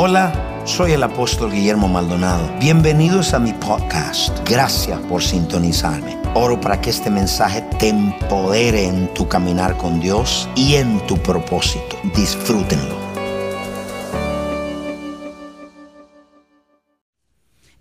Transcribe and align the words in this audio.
Hola, 0.00 0.62
soy 0.64 0.92
el 0.92 1.02
apóstol 1.02 1.50
Guillermo 1.50 1.88
Maldonado. 1.88 2.56
Bienvenidos 2.60 3.34
a 3.34 3.40
mi 3.40 3.52
podcast. 3.52 4.48
Gracias 4.48 4.96
por 5.06 5.20
sintonizarme. 5.20 6.16
Oro 6.36 6.60
para 6.60 6.80
que 6.80 6.90
este 6.90 7.10
mensaje 7.10 7.62
te 7.80 7.88
empodere 7.88 8.84
en 8.84 9.12
tu 9.12 9.28
caminar 9.28 9.76
con 9.76 9.98
Dios 9.98 10.48
y 10.54 10.76
en 10.76 11.04
tu 11.08 11.20
propósito. 11.20 11.98
Disfrútenlo. 12.14 12.96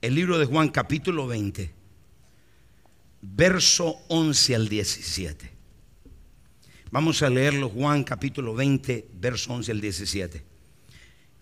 El 0.01 0.15
libro 0.15 0.39
de 0.39 0.47
Juan 0.47 0.69
capítulo 0.69 1.27
20, 1.27 1.71
verso 3.21 3.95
11 4.07 4.55
al 4.55 4.67
17. 4.67 5.51
Vamos 6.89 7.21
a 7.21 7.29
leerlo 7.29 7.69
Juan 7.69 8.03
capítulo 8.03 8.55
20, 8.55 9.07
verso 9.13 9.53
11 9.53 9.71
al 9.71 9.81
17. 9.81 10.56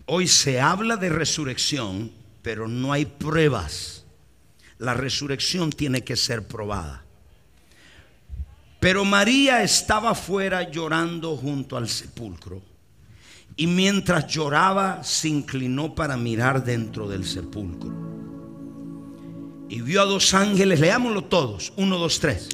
Hoy 0.08 0.28
se 0.28 0.60
habla 0.60 0.96
de 0.96 1.08
resurrección, 1.08 2.12
pero 2.40 2.68
no 2.68 2.92
hay 2.92 3.06
pruebas. 3.06 4.04
La 4.78 4.94
resurrección 4.94 5.70
tiene 5.70 6.04
que 6.04 6.14
ser 6.14 6.46
probada. 6.46 7.04
Pero 8.78 9.04
María 9.04 9.64
estaba 9.64 10.14
fuera 10.14 10.70
llorando 10.70 11.36
junto 11.36 11.76
al 11.76 11.88
sepulcro. 11.88 12.62
Y 13.56 13.66
mientras 13.66 14.28
lloraba, 14.28 15.02
se 15.02 15.28
inclinó 15.28 15.92
para 15.96 16.16
mirar 16.16 16.62
dentro 16.62 17.08
del 17.08 17.24
sepulcro. 17.24 17.92
Y 19.68 19.80
vio 19.80 20.02
a 20.02 20.04
dos 20.04 20.34
ángeles, 20.34 20.78
leámoslo 20.78 21.24
todos, 21.24 21.72
uno, 21.76 21.98
dos, 21.98 22.20
tres. 22.20 22.50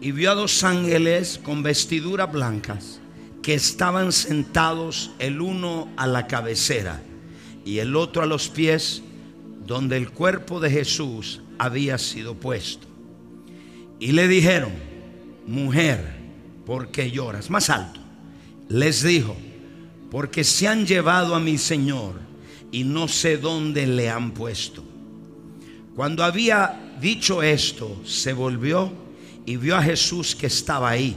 Y 0.00 0.10
vio 0.10 0.32
a 0.32 0.34
dos 0.34 0.64
ángeles 0.64 1.38
con 1.44 1.62
vestiduras 1.62 2.32
blancas 2.32 2.99
que 3.42 3.54
estaban 3.54 4.12
sentados 4.12 5.12
el 5.18 5.40
uno 5.40 5.88
a 5.96 6.06
la 6.06 6.26
cabecera 6.26 7.02
y 7.64 7.78
el 7.78 7.96
otro 7.96 8.22
a 8.22 8.26
los 8.26 8.48
pies 8.48 9.02
donde 9.66 9.96
el 9.96 10.10
cuerpo 10.10 10.60
de 10.60 10.70
Jesús 10.70 11.40
había 11.58 11.96
sido 11.98 12.34
puesto. 12.34 12.86
Y 13.98 14.12
le 14.12 14.28
dijeron, 14.28 14.72
mujer, 15.46 16.16
¿por 16.66 16.90
qué 16.90 17.10
lloras? 17.10 17.50
Más 17.50 17.70
alto. 17.70 18.00
Les 18.68 19.02
dijo, 19.02 19.36
porque 20.10 20.44
se 20.44 20.68
han 20.68 20.86
llevado 20.86 21.34
a 21.34 21.40
mi 21.40 21.58
Señor 21.58 22.14
y 22.72 22.84
no 22.84 23.08
sé 23.08 23.36
dónde 23.36 23.86
le 23.86 24.10
han 24.10 24.32
puesto. 24.32 24.84
Cuando 25.94 26.24
había 26.24 26.96
dicho 27.00 27.42
esto, 27.42 28.00
se 28.04 28.32
volvió 28.32 28.92
y 29.46 29.56
vio 29.56 29.76
a 29.76 29.82
Jesús 29.82 30.34
que 30.34 30.46
estaba 30.46 30.90
ahí 30.90 31.16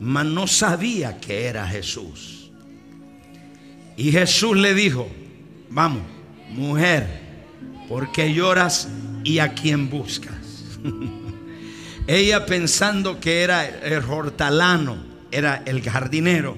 mas 0.00 0.24
no 0.24 0.46
sabía 0.46 1.20
que 1.20 1.44
era 1.44 1.68
Jesús. 1.68 2.50
Y 3.96 4.10
Jesús 4.12 4.56
le 4.56 4.74
dijo, 4.74 5.08
vamos, 5.68 6.02
mujer, 6.48 7.06
¿por 7.86 8.10
qué 8.10 8.32
lloras 8.32 8.88
y 9.24 9.40
a 9.40 9.52
quién 9.52 9.90
buscas? 9.90 10.78
Ella 12.06 12.46
pensando 12.46 13.20
que 13.20 13.42
era 13.42 13.68
el 13.68 14.02
hortalano, 14.04 14.96
era 15.30 15.62
el 15.66 15.82
jardinero, 15.82 16.56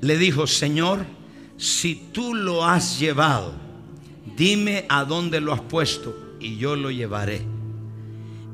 le 0.00 0.18
dijo, 0.18 0.48
Señor, 0.48 1.06
si 1.56 1.94
tú 2.12 2.34
lo 2.34 2.64
has 2.64 2.98
llevado, 2.98 3.54
dime 4.36 4.84
a 4.88 5.04
dónde 5.04 5.40
lo 5.40 5.52
has 5.52 5.60
puesto 5.60 6.36
y 6.40 6.56
yo 6.56 6.74
lo 6.74 6.90
llevaré. 6.90 7.42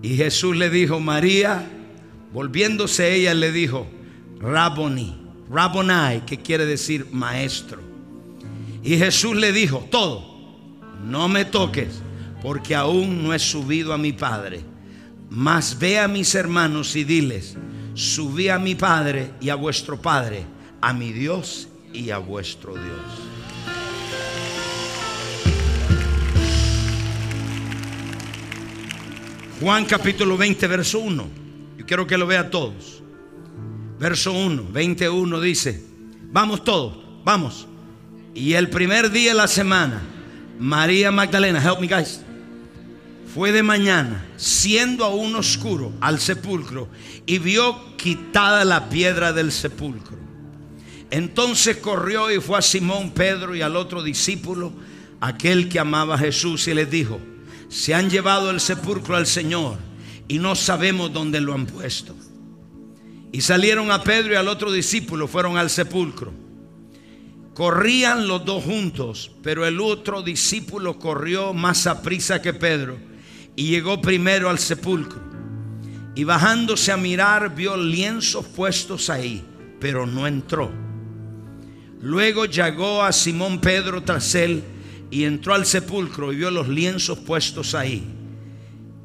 Y 0.03 0.17
Jesús 0.17 0.57
le 0.57 0.69
dijo, 0.69 1.01
María, 1.01 1.67
volviéndose 2.33 3.15
ella 3.15 3.33
le 3.33 3.51
dijo, 3.51 3.87
Rabboni, 4.41 5.15
Rabbonai, 5.51 6.25
que 6.25 6.39
quiere 6.39 6.65
decir 6.65 7.07
maestro. 7.13 7.79
Y 8.83 8.97
Jesús 8.97 9.37
le 9.37 9.53
dijo, 9.53 9.87
todo, 9.91 10.25
no 11.05 11.29
me 11.29 11.45
toques, 11.45 12.01
porque 12.41 12.75
aún 12.75 13.23
no 13.23 13.35
he 13.35 13.39
subido 13.39 13.93
a 13.93 13.99
mi 13.99 14.13
Padre. 14.13 14.65
Mas 15.29 15.79
ve 15.79 15.99
a 15.99 16.09
mis 16.09 16.35
hermanos 16.35 16.97
y 16.97 17.05
diles, 17.05 17.57
subí 17.95 18.49
a 18.49 18.59
mi 18.59 18.75
Padre 18.75 19.33
y 19.41 19.51
a 19.51 19.55
vuestro 19.57 20.01
Padre, 20.01 20.47
a 20.81 20.95
mi 20.95 21.13
Dios 21.13 21.69
y 21.93 22.11
a 22.11 22.19
vuestro 22.19 22.73
Dios. 22.73 23.31
Juan 29.61 29.85
capítulo 29.85 30.39
20, 30.39 30.67
verso 30.67 31.01
1. 31.01 31.29
Yo 31.77 31.85
quiero 31.85 32.07
que 32.07 32.17
lo 32.17 32.27
vea 32.27 32.49
todos. 32.49 33.00
Verso 34.01 34.33
1, 34.33 34.69
21 34.73 35.41
dice, 35.43 35.85
vamos 36.33 36.65
todos, 36.65 36.97
vamos. 37.23 37.69
Y 38.35 38.55
el 38.55 38.71
primer 38.71 39.11
día 39.11 39.33
de 39.33 39.37
la 39.37 39.47
semana, 39.47 40.01
María 40.59 41.11
Magdalena, 41.11 41.63
help 41.63 41.81
me 41.81 41.87
guys, 41.87 42.23
fue 43.35 43.53
de 43.53 43.63
mañana, 43.63 44.25
siendo 44.39 45.05
aún 45.05 45.35
oscuro, 45.35 45.93
al 46.01 46.19
sepulcro 46.19 46.89
y 47.27 47.41
vio 47.41 47.95
quitada 47.99 48.65
la 48.65 48.89
piedra 48.89 49.35
del 49.35 49.53
sepulcro. 49.53 50.17
Entonces 51.11 51.77
corrió 51.77 52.31
y 52.31 52.41
fue 52.41 52.59
a 52.59 52.63
Simón, 52.63 53.11
Pedro 53.11 53.55
y 53.55 53.61
al 53.61 53.77
otro 53.77 54.03
discípulo, 54.03 54.73
aquel 55.21 55.69
que 55.69 55.79
amaba 55.79 56.15
a 56.15 56.19
Jesús, 56.19 56.67
y 56.69 56.73
les 56.73 56.91
dijo, 56.91 57.21
se 57.69 57.95
han 57.95 58.09
llevado 58.09 58.51
el 58.51 58.61
sepulcro 58.61 59.15
al 59.15 59.27
Señor 59.27 59.77
y 60.27 60.39
no 60.39 60.55
sabemos 60.55 61.13
dónde 61.13 61.43
lo 61.43 61.53
han 61.53 61.67
puesto. 61.67 62.17
Y 63.33 63.41
salieron 63.43 63.91
a 63.93 64.03
Pedro 64.03 64.33
y 64.33 64.37
al 64.37 64.49
otro 64.49 64.73
discípulo, 64.73 65.29
fueron 65.29 65.57
al 65.57 65.71
sepulcro. 65.71 66.33
Corrían 67.55 68.27
los 68.27 68.45
dos 68.45 68.65
juntos, 68.65 69.31
pero 69.43 69.67
el 69.67 69.81
otro 69.81 70.23
discípulo 70.23 70.99
corrió 70.99 71.53
más 71.53 71.87
a 71.87 72.03
prisa 72.03 72.43
que 72.43 72.55
Pedro 72.55 72.97
y 73.55 73.69
llegó 73.69 74.01
primero 74.01 74.51
al 74.51 74.59
sepulcro. 74.59 75.21
Y 76.15 76.25
bajándose 76.25 76.91
a 76.91 76.97
mirar, 76.97 77.55
vio 77.55 77.77
lienzos 77.77 78.47
puestos 78.47 79.11
ahí, 79.11 79.45
pero 79.79 80.07
no 80.07 80.27
entró. 80.27 80.71
Luego 82.01 82.47
llegó 82.47 83.03
a 83.03 83.13
Simón 83.13 83.61
Pedro 83.61 84.03
tras 84.03 84.35
él 84.35 84.65
y 85.11 85.25
entró 85.25 85.55
al 85.55 85.67
sepulcro 85.67 86.33
y 86.33 86.37
vio 86.37 86.51
los 86.51 86.69
lienzos 86.69 87.19
puestos 87.19 87.75
ahí. 87.75 88.03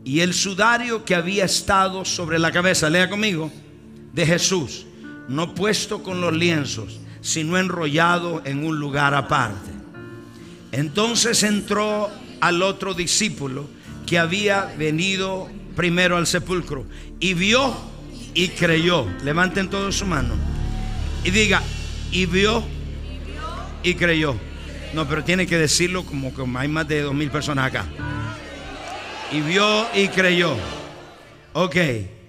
Y 0.03 0.21
el 0.21 0.33
sudario 0.33 1.03
que 1.03 1.13
había 1.13 1.45
estado 1.45 2.05
sobre 2.05 2.39
la 2.39 2.51
cabeza, 2.51 2.89
lea 2.89 3.09
conmigo 3.09 3.51
de 4.15 4.25
Jesús, 4.25 4.85
no 5.27 5.53
puesto 5.53 6.01
con 6.01 6.21
los 6.21 6.33
lienzos, 6.33 6.99
sino 7.21 7.57
enrollado 7.57 8.41
en 8.45 8.65
un 8.65 8.79
lugar 8.79 9.13
aparte. 9.13 9.71
Entonces 10.71 11.43
entró 11.43 12.09
al 12.39 12.61
otro 12.63 12.93
discípulo 12.93 13.67
que 14.05 14.17
había 14.17 14.73
venido 14.77 15.49
primero 15.75 16.15
al 16.15 16.27
sepulcro 16.27 16.85
y 17.19 17.33
vio 17.33 17.75
y 18.33 18.49
creyó. 18.49 19.05
Levanten 19.23 19.69
todos 19.69 19.97
su 19.97 20.05
mano 20.05 20.33
y 21.23 21.31
diga, 21.31 21.61
y 22.11 22.25
vio 22.25 22.63
y 23.83 23.95
creyó. 23.95 24.35
No, 24.93 25.07
pero 25.09 25.25
tiene 25.25 25.45
que 25.45 25.57
decirlo 25.57 26.05
como 26.05 26.33
que 26.33 26.41
hay 26.57 26.67
más 26.69 26.87
de 26.87 27.01
dos 27.01 27.13
mil 27.13 27.29
personas 27.29 27.67
acá. 27.67 27.85
Y 29.31 29.41
vio 29.41 29.87
y 29.93 30.07
creyó. 30.07 30.55
Ok. 31.51 31.75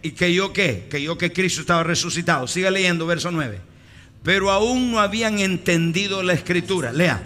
¿Y 0.06 0.34
yo 0.34 0.52
qué? 0.52 0.86
Que 0.88 1.02
yo 1.02 1.18
que 1.18 1.32
Cristo 1.32 1.62
estaba 1.62 1.82
resucitado. 1.82 2.46
Siga 2.46 2.70
leyendo 2.70 3.06
verso 3.06 3.30
9. 3.30 3.58
Pero 4.22 4.50
aún 4.50 4.92
no 4.92 5.00
habían 5.00 5.40
entendido 5.40 6.22
la 6.22 6.32
escritura. 6.32 6.92
Lea. 6.92 7.22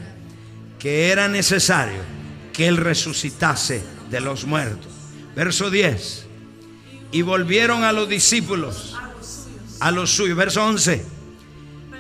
Que 0.79 1.11
era 1.11 1.29
necesario 1.29 2.01
que 2.53 2.67
Él 2.67 2.79
resucitase 2.79 3.83
de 4.11 4.21
los 4.21 4.45
muertos. 4.45 4.91
Verso 5.37 5.71
10. 5.71 6.27
Y 7.13 7.23
volvieron 7.23 7.85
a 7.85 7.93
los 7.93 8.09
discípulos. 8.09 8.97
A 9.81 9.91
los 9.91 10.11
suyos. 10.11 10.37
Verso 10.37 10.65
11. 10.65 11.05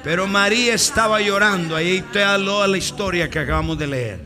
Pero 0.02 0.26
María 0.26 0.74
estaba 0.74 1.20
llorando. 1.20 1.76
Ahí 1.76 2.02
te 2.12 2.24
habló 2.24 2.66
la 2.66 2.78
historia 2.78 3.28
que 3.28 3.38
acabamos 3.38 3.78
de 3.78 3.86
leer. 3.86 4.20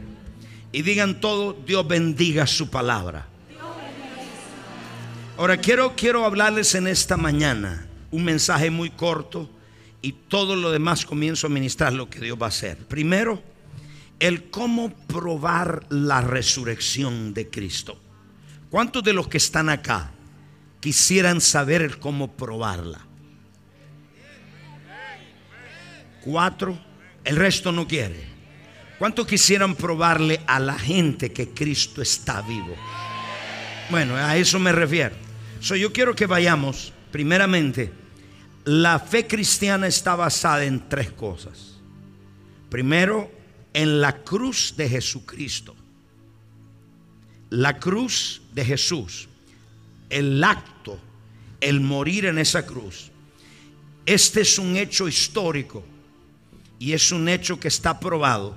Y 0.70 0.82
digan 0.82 1.20
todo, 1.20 1.56
Dios 1.66 1.86
bendiga 1.86 2.46
su 2.46 2.70
palabra. 2.70 3.28
Ahora 5.36 5.56
quiero, 5.56 5.96
quiero 5.96 6.24
hablarles 6.24 6.76
en 6.76 6.86
esta 6.86 7.16
mañana 7.16 7.88
un 8.12 8.22
mensaje 8.22 8.70
muy 8.70 8.90
corto 8.90 9.50
y 10.00 10.12
todo 10.12 10.54
lo 10.54 10.70
demás 10.70 11.04
comienzo 11.04 11.48
a 11.48 11.50
ministrar 11.50 11.92
lo 11.92 12.08
que 12.08 12.20
Dios 12.20 12.38
va 12.40 12.46
a 12.46 12.50
hacer. 12.50 12.78
Primero, 12.86 13.42
el 14.20 14.48
cómo 14.48 14.90
probar 14.90 15.86
la 15.90 16.20
resurrección 16.20 17.34
de 17.34 17.50
Cristo. 17.50 18.00
¿Cuántos 18.70 19.02
de 19.02 19.12
los 19.12 19.26
que 19.26 19.38
están 19.38 19.70
acá 19.70 20.12
quisieran 20.78 21.40
saber 21.40 21.82
el 21.82 21.98
cómo 21.98 22.30
probarla? 22.36 23.00
Cuatro, 26.22 26.78
el 27.24 27.34
resto 27.34 27.72
no 27.72 27.88
quiere. 27.88 28.24
¿Cuántos 29.00 29.26
quisieran 29.26 29.74
probarle 29.74 30.42
a 30.46 30.60
la 30.60 30.78
gente 30.78 31.32
que 31.32 31.48
Cristo 31.48 32.02
está 32.02 32.40
vivo? 32.42 32.76
Bueno, 33.90 34.14
a 34.14 34.36
eso 34.36 34.60
me 34.60 34.70
refiero 34.70 35.23
yo 35.72 35.92
quiero 35.92 36.14
que 36.14 36.26
vayamos, 36.26 36.92
primeramente, 37.10 37.90
la 38.64 38.98
fe 38.98 39.26
cristiana 39.26 39.86
está 39.86 40.14
basada 40.14 40.64
en 40.64 40.88
tres 40.88 41.10
cosas. 41.10 41.78
Primero, 42.68 43.30
en 43.72 44.00
la 44.00 44.22
cruz 44.22 44.74
de 44.76 44.88
Jesucristo. 44.88 45.74
La 47.50 47.78
cruz 47.78 48.42
de 48.52 48.64
Jesús, 48.64 49.28
el 50.10 50.42
acto, 50.42 50.98
el 51.60 51.80
morir 51.80 52.26
en 52.26 52.38
esa 52.38 52.66
cruz. 52.66 53.10
Este 54.06 54.42
es 54.42 54.58
un 54.58 54.76
hecho 54.76 55.08
histórico 55.08 55.84
y 56.78 56.92
es 56.92 57.12
un 57.12 57.28
hecho 57.28 57.58
que 57.58 57.68
está 57.68 58.00
probado. 58.00 58.56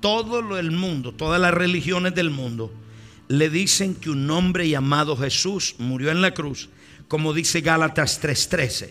Todo 0.00 0.58
el 0.58 0.70
mundo, 0.70 1.12
todas 1.12 1.40
las 1.40 1.54
religiones 1.54 2.14
del 2.14 2.30
mundo 2.30 2.72
le 3.28 3.48
dicen 3.48 3.94
que 3.94 4.10
un 4.10 4.30
hombre 4.30 4.68
llamado 4.68 5.16
Jesús 5.16 5.76
murió 5.78 6.10
en 6.10 6.20
la 6.20 6.34
cruz, 6.34 6.68
como 7.08 7.32
dice 7.32 7.60
Gálatas 7.60 8.20
3:13, 8.20 8.90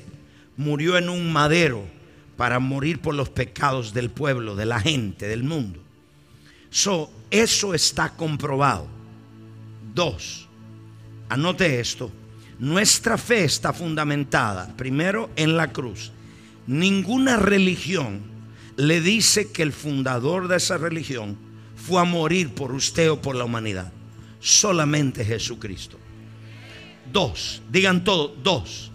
murió 0.57 0.97
en 0.97 1.09
un 1.09 1.31
madero 1.31 1.85
para 2.37 2.59
morir 2.59 2.99
por 2.99 3.13
los 3.13 3.29
pecados 3.29 3.93
del 3.93 4.09
pueblo, 4.09 4.55
de 4.55 4.65
la 4.65 4.79
gente, 4.79 5.27
del 5.27 5.43
mundo. 5.43 5.79
So, 6.71 7.11
eso 7.29 7.75
está 7.75 8.15
comprobado. 8.15 8.87
Dos, 9.93 10.47
anote 11.29 11.79
esto, 11.79 12.11
nuestra 12.57 13.17
fe 13.19 13.43
está 13.43 13.73
fundamentada 13.73 14.75
primero 14.75 15.29
en 15.35 15.55
la 15.55 15.71
cruz. 15.71 16.11
Ninguna 16.65 17.37
religión 17.37 18.21
le 18.77 19.01
dice 19.01 19.51
que 19.51 19.61
el 19.61 19.73
fundador 19.73 20.47
de 20.47 20.57
esa 20.57 20.77
religión 20.77 21.37
fue 21.75 22.01
a 22.01 22.05
morir 22.05 22.55
por 22.55 22.71
usted 22.71 23.11
o 23.11 23.21
por 23.21 23.35
la 23.35 23.43
humanidad 23.43 23.92
solamente 24.43 25.23
Jesucristo. 25.23 25.97
Dos, 27.11 27.61
digan 27.71 28.03
todo, 28.03 28.35
dos. 28.43 28.91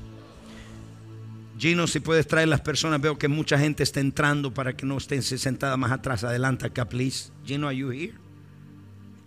Gino, 1.59 1.87
si 1.87 2.01
puedes 2.01 2.27
traer 2.27 2.49
las 2.49 2.61
personas, 2.61 3.01
veo 3.01 3.19
que 3.19 3.27
mucha 3.27 3.59
gente 3.59 3.83
está 3.83 3.99
entrando 4.01 4.53
para 4.53 4.77
que 4.77 4.87
no 4.87 4.99
estén 4.99 5.23
sentada 5.23 5.77
más 5.77 5.91
atrás. 5.91 6.23
Adelante 6.23 6.67
acá, 6.67 6.89
please. 6.89 7.31
Gino, 7.45 7.67
are 7.67 7.77
you 7.77 7.91
here? 7.91 8.15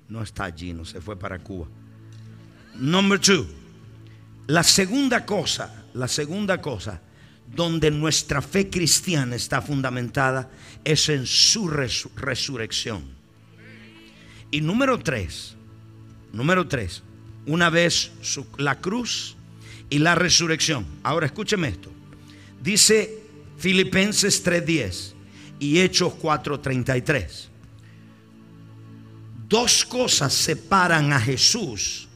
No 0.07 0.21
está 0.21 0.51
Gino, 0.51 0.85
se 0.85 1.01
fue 1.01 1.18
para 1.18 1.39
Cuba. 1.39 1.68
Number 2.75 3.19
two. 3.19 3.47
La 4.47 4.63
segunda 4.63 5.25
cosa, 5.25 5.85
la 5.94 6.07
segunda 6.07 6.62
cosa 6.62 7.01
donde 7.53 7.91
nuestra 7.91 8.41
fe 8.41 8.69
cristiana 8.69 9.35
está 9.35 9.62
fundamentada 9.62 10.50
es 10.83 11.09
en 11.09 11.25
su 11.25 11.67
resurrección. 11.67 13.03
Y 14.51 14.62
número 14.62 15.00
tres, 15.00 15.56
Número 16.33 16.68
tres, 16.68 17.04
una 17.45 17.69
vez 17.69 18.12
la 18.57 18.80
cruz 18.80 19.36
y 19.89 20.00
la 20.00 20.16
resurrección. 20.16 20.86
Ahora 21.04 21.25
escúcheme 21.25 21.68
esto. 21.68 21.92
Dice 22.62 23.22
Filipenses 23.57 24.44
3:10 24.44 25.13
y 25.60 25.80
Hechos 25.80 26.13
4:33. 26.13 27.50
Dos 29.50 29.83
cosas 29.83 30.33
separan 30.33 31.12
a 31.12 31.19
Jesús 31.19 32.07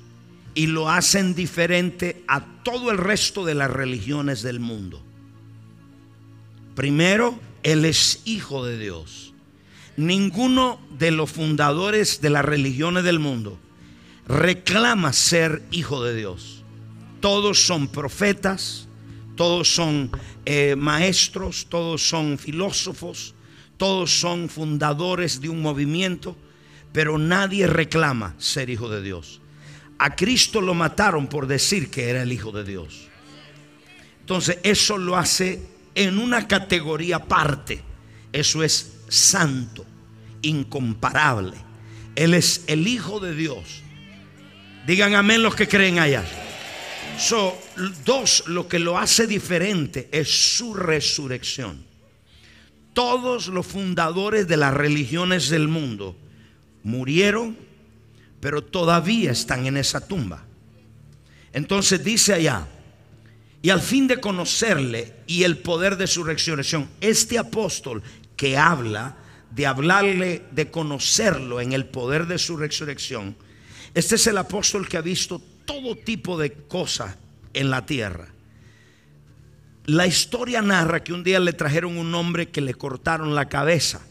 y 0.53 0.67
lo 0.67 0.89
hacen 0.89 1.35
diferente 1.35 2.23
a 2.27 2.63
todo 2.63 2.91
el 2.91 2.97
resto 2.97 3.43
de 3.43 3.55
las 3.55 3.69
religiones 3.69 4.41
del 4.41 4.61
mundo. 4.61 5.03
Primero, 6.75 7.37
Él 7.63 7.83
es 7.83 8.21
hijo 8.23 8.65
de 8.65 8.77
Dios. 8.77 9.33
Ninguno 9.97 10.79
de 10.97 11.11
los 11.11 11.29
fundadores 11.29 12.21
de 12.21 12.29
las 12.29 12.45
religiones 12.45 13.03
del 13.03 13.19
mundo 13.19 13.59
reclama 14.27 15.13
ser 15.13 15.63
hijo 15.71 16.03
de 16.03 16.15
Dios. 16.15 16.63
Todos 17.19 17.65
son 17.65 17.87
profetas, 17.87 18.87
todos 19.35 19.73
son 19.73 20.11
eh, 20.45 20.75
maestros, 20.75 21.67
todos 21.69 22.07
son 22.07 22.37
filósofos, 22.37 23.33
todos 23.77 24.19
son 24.19 24.49
fundadores 24.49 25.41
de 25.41 25.49
un 25.49 25.61
movimiento, 25.61 26.35
pero 26.93 27.17
nadie 27.17 27.67
reclama 27.67 28.35
ser 28.37 28.69
hijo 28.69 28.89
de 28.89 29.01
Dios. 29.01 29.41
A 29.97 30.15
Cristo 30.15 30.61
lo 30.61 30.73
mataron 30.73 31.27
por 31.27 31.47
decir 31.47 31.89
que 31.89 32.09
era 32.09 32.21
el 32.21 32.31
hijo 32.31 32.51
de 32.51 32.63
Dios. 32.63 33.07
Entonces 34.21 34.59
eso 34.63 34.97
lo 34.97 35.15
hace 35.15 35.61
en 35.93 36.19
una 36.19 36.47
categoría 36.47 37.17
aparte. 37.17 37.81
Eso 38.33 38.63
es 38.63 38.97
santo, 39.07 39.85
incomparable. 40.41 41.55
Él 42.15 42.33
es 42.33 42.63
el 42.67 42.87
hijo 42.87 43.19
de 43.19 43.35
Dios 43.35 43.84
Digan 44.85 45.15
amén 45.15 45.41
los 45.41 45.55
que 45.55 45.67
creen 45.67 45.99
allá. 45.99 46.23
So, 47.17 47.57
dos, 48.03 48.43
lo 48.47 48.67
que 48.67 48.77
lo 48.77 48.97
hace 48.97 49.25
diferente 49.25 50.09
es 50.11 50.57
su 50.57 50.73
resurrección. 50.73 51.85
Todos 52.93 53.47
los 53.47 53.65
fundadores 53.65 54.47
de 54.47 54.57
las 54.57 54.73
religiones 54.73 55.49
del 55.49 55.67
mundo 55.67 56.15
murieron, 56.83 57.57
pero 58.39 58.63
todavía 58.63 59.31
están 59.31 59.65
en 59.65 59.77
esa 59.77 60.07
tumba. 60.07 60.45
Entonces 61.51 62.03
dice 62.03 62.33
allá, 62.33 62.67
y 63.61 63.71
al 63.71 63.81
fin 63.81 64.07
de 64.07 64.19
conocerle 64.19 65.13
y 65.25 65.43
el 65.43 65.57
poder 65.57 65.97
de 65.97 66.05
su 66.05 66.23
resurrección, 66.23 66.87
este 67.01 67.39
apóstol 67.39 68.03
que 68.37 68.57
habla 68.57 69.17
de 69.49 69.65
hablarle, 69.65 70.43
de 70.51 70.69
conocerlo 70.69 71.61
en 71.61 71.73
el 71.73 71.85
poder 71.85 72.27
de 72.27 72.37
su 72.37 72.57
resurrección, 72.57 73.35
este 73.95 74.15
es 74.15 74.27
el 74.27 74.37
apóstol 74.37 74.87
que 74.87 74.97
ha 74.97 75.01
visto 75.01 75.41
todo 75.65 75.95
tipo 75.95 76.37
de 76.37 76.51
cosas 76.51 77.15
en 77.53 77.69
la 77.69 77.85
tierra. 77.85 78.27
La 79.85 80.05
historia 80.05 80.61
narra 80.61 81.03
que 81.03 81.13
un 81.13 81.23
día 81.23 81.39
le 81.39 81.53
trajeron 81.53 81.97
un 81.97 82.13
hombre 82.13 82.49
que 82.49 82.59
le 82.59 82.73
cortaron 82.73 83.33
la 83.33 83.47
cabeza 83.47 84.01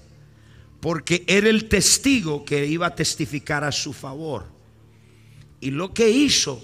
porque 0.80 1.24
era 1.26 1.48
el 1.48 1.68
testigo 1.68 2.44
que 2.44 2.66
iba 2.66 2.86
a 2.86 2.94
testificar 2.94 3.62
a 3.62 3.72
su 3.72 3.92
favor. 3.92 4.46
Y 5.60 5.70
lo 5.70 5.92
que 5.92 6.10
hizo, 6.10 6.62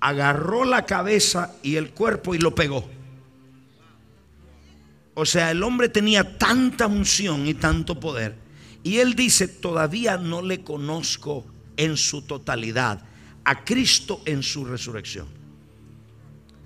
agarró 0.00 0.64
la 0.64 0.84
cabeza 0.84 1.54
y 1.62 1.76
el 1.76 1.90
cuerpo 1.90 2.34
y 2.34 2.38
lo 2.38 2.54
pegó. 2.54 2.88
O 5.14 5.26
sea, 5.26 5.50
el 5.50 5.62
hombre 5.62 5.88
tenía 5.88 6.38
tanta 6.38 6.86
unción 6.86 7.46
y 7.46 7.54
tanto 7.54 7.98
poder. 7.98 8.36
Y 8.82 8.98
él 8.98 9.14
dice, 9.14 9.48
todavía 9.48 10.16
no 10.16 10.42
le 10.42 10.62
conozco 10.62 11.44
en 11.78 11.96
su 11.96 12.22
totalidad, 12.22 13.02
a 13.44 13.64
Cristo 13.64 14.20
en 14.26 14.42
su 14.42 14.66
resurrección. 14.66 15.26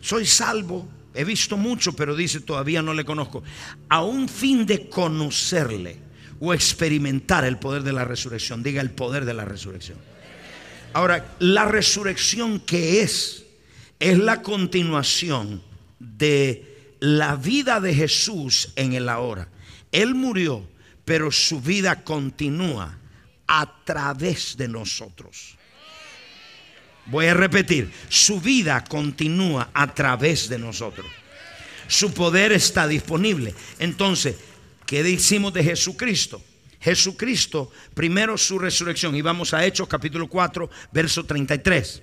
Soy 0.01 0.27
salvo, 0.27 0.89
he 1.15 1.23
visto 1.23 1.57
mucho, 1.57 1.93
pero 1.93 2.17
dice 2.17 2.41
todavía 2.41 2.83
no 2.83 2.93
le 2.93 3.05
conozco. 3.05 3.45
A 3.89 4.03
un 4.03 4.29
fin 4.29 4.67
de 4.67 4.89
conocerle 4.89 5.99
o 6.41 6.53
experimentar 6.53 7.45
el 7.45 7.59
poder 7.59 7.85
de 7.85 7.93
la 7.93 8.05
resurrección, 8.05 8.65
diga 8.65 8.81
el 8.81 8.91
poder 8.91 9.25
de 9.25 9.35
la 9.35 9.45
resurrección. 9.45 9.99
Ahora, 10.95 11.37
la 11.39 11.67
resurrección 11.67 12.59
que 12.59 13.03
es, 13.03 13.45
es 14.01 14.19
la 14.19 14.43
continuación 14.43 15.63
de 16.01 16.97
la 17.01 17.37
vida 17.37 17.81
de 17.81 17.95
Jesús 17.95 18.73
en 18.77 18.95
el 18.95 19.09
ahora. 19.09 19.49
Él 19.93 20.15
murió, 20.15 20.67
pero 21.05 21.31
su 21.31 21.61
vida 21.61 22.03
continúa 22.03 22.99
a 23.55 23.85
través 23.85 24.57
de 24.57 24.67
nosotros. 24.67 25.59
Voy 27.05 27.27
a 27.27 27.35
repetir, 27.35 27.93
su 28.09 28.41
vida 28.41 28.83
continúa 28.83 29.69
a 29.75 29.93
través 29.93 30.49
de 30.49 30.59
nosotros. 30.59 31.07
Su 31.87 32.15
poder 32.15 32.53
está 32.53 32.89
disponible. 32.89 33.55
Entonces, 33.79 34.37
¿qué 34.87 35.03
decimos 35.03 35.53
de 35.53 35.65
Jesucristo? 35.65 36.43
Jesucristo, 36.81 37.71
primero 37.93 38.39
su 38.39 38.59
resurrección. 38.59 39.15
Y 39.15 39.21
vamos 39.21 39.53
a 39.53 39.67
Hechos 39.67 39.87
capítulo 39.87 40.29
4, 40.29 40.71
verso 40.91 41.25
33. 41.25 42.03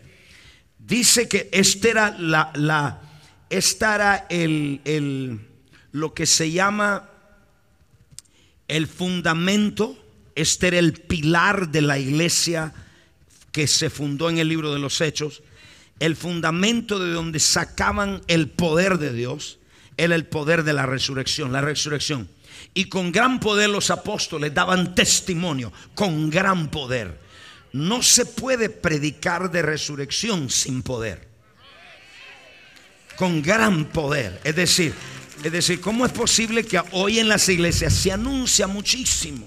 Dice 0.77 1.27
que 1.27 1.49
este 1.51 1.89
era 1.89 2.15
la, 2.19 2.51
la 2.53 3.01
esta 3.49 4.27
el, 4.29 4.81
el, 4.85 5.39
lo 5.93 6.13
que 6.13 6.27
se 6.27 6.51
llama 6.51 7.09
el 8.67 8.85
fundamento 8.85 9.97
este 10.41 10.67
era 10.67 10.79
el 10.79 10.93
pilar 10.93 11.69
de 11.69 11.81
la 11.81 11.99
iglesia 11.99 12.73
que 13.51 13.67
se 13.67 13.89
fundó 13.89 14.29
en 14.29 14.37
el 14.37 14.47
libro 14.47 14.73
de 14.73 14.79
los 14.79 15.01
Hechos. 15.01 15.43
El 15.99 16.15
fundamento 16.15 16.97
de 16.99 17.11
donde 17.11 17.39
sacaban 17.39 18.21
el 18.27 18.47
poder 18.47 18.99
de 18.99 19.11
Dios 19.11 19.59
era 19.97 20.15
el 20.15 20.25
poder 20.25 20.63
de 20.63 20.73
la 20.73 20.85
resurrección, 20.85 21.51
la 21.51 21.61
resurrección. 21.61 22.29
Y 22.73 22.85
con 22.85 23.11
gran 23.11 23.39
poder 23.39 23.69
los 23.69 23.89
apóstoles 23.89 24.53
daban 24.53 24.95
testimonio, 24.95 25.73
con 25.93 26.29
gran 26.29 26.71
poder. 26.71 27.19
No 27.73 28.01
se 28.01 28.25
puede 28.25 28.69
predicar 28.69 29.51
de 29.51 29.61
resurrección 29.61 30.49
sin 30.49 30.83
poder. 30.83 31.27
Con 33.17 33.41
gran 33.41 33.85
poder. 33.85 34.39
Es 34.45 34.55
decir, 34.55 34.93
es 35.43 35.51
decir, 35.51 35.81
¿cómo 35.81 36.05
es 36.05 36.13
posible 36.13 36.63
que 36.63 36.81
hoy 36.91 37.19
en 37.19 37.27
las 37.27 37.49
iglesias 37.49 37.93
se 37.93 38.13
anuncia 38.13 38.67
muchísimo? 38.67 39.45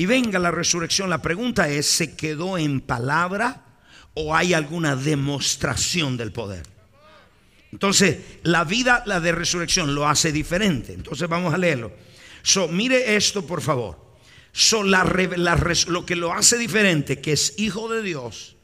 Y 0.00 0.06
venga 0.06 0.38
la 0.38 0.50
resurrección. 0.50 1.10
La 1.10 1.20
pregunta 1.20 1.68
es, 1.68 1.84
¿se 1.84 2.16
quedó 2.16 2.56
en 2.56 2.80
palabra 2.80 3.66
o 4.14 4.34
hay 4.34 4.54
alguna 4.54 4.96
demostración 4.96 6.16
del 6.16 6.32
poder? 6.32 6.62
Entonces, 7.70 8.16
la 8.42 8.64
vida, 8.64 9.02
la 9.04 9.20
de 9.20 9.32
resurrección, 9.32 9.94
lo 9.94 10.08
hace 10.08 10.32
diferente. 10.32 10.94
Entonces, 10.94 11.28
vamos 11.28 11.52
a 11.52 11.58
leerlo. 11.58 11.92
So, 12.40 12.66
mire 12.66 13.14
esto, 13.14 13.46
por 13.46 13.60
favor. 13.60 14.16
lo 14.72 16.06
que 16.06 16.16
lo 16.16 16.32
hace 16.32 16.56
diferente, 16.56 17.20
que 17.20 17.32
es 17.32 17.52
hijo 17.58 17.92
de 17.92 18.02
Dios, 18.02 18.56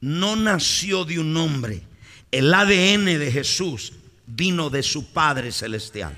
no 0.00 0.36
nació 0.36 1.04
de 1.04 1.18
un 1.18 1.36
hombre. 1.36 1.82
El 2.30 2.54
ADN 2.54 3.06
de 3.06 3.32
Jesús 3.32 3.92
vino 4.24 4.70
de 4.70 4.84
su 4.84 5.12
Padre 5.12 5.50
Celestial. 5.50 6.16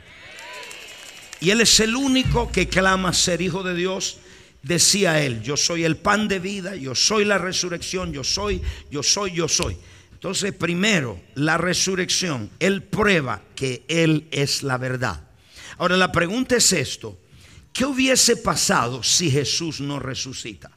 Y 1.40 1.52
Él 1.52 1.62
es 1.62 1.80
el 1.80 1.96
único 1.96 2.52
que 2.52 2.68
clama 2.68 3.14
ser 3.14 3.40
hijo 3.40 3.62
de 3.62 3.75
Dios. 3.75 4.18
Decía 4.62 5.22
Él, 5.22 5.42
yo 5.42 5.56
soy 5.56 5.84
el 5.84 5.96
pan 5.96 6.28
de 6.28 6.38
vida, 6.38 6.74
yo 6.74 6.94
soy 6.94 7.24
la 7.24 7.38
resurrección, 7.38 8.12
yo 8.12 8.24
soy, 8.24 8.60
yo 8.90 9.02
soy, 9.02 9.32
yo 9.32 9.48
soy. 9.48 9.76
Entonces, 10.12 10.52
primero, 10.52 11.20
la 11.34 11.58
resurrección, 11.58 12.50
Él 12.58 12.82
prueba 12.82 13.42
que 13.54 13.84
Él 13.88 14.26
es 14.30 14.62
la 14.62 14.76
verdad. 14.76 15.28
Ahora, 15.78 15.96
la 15.96 16.10
pregunta 16.10 16.56
es 16.56 16.72
esto, 16.72 17.18
¿qué 17.72 17.84
hubiese 17.84 18.36
pasado 18.36 19.02
si 19.02 19.30
Jesús 19.30 19.80
no 19.80 20.00
resucita? 20.00 20.70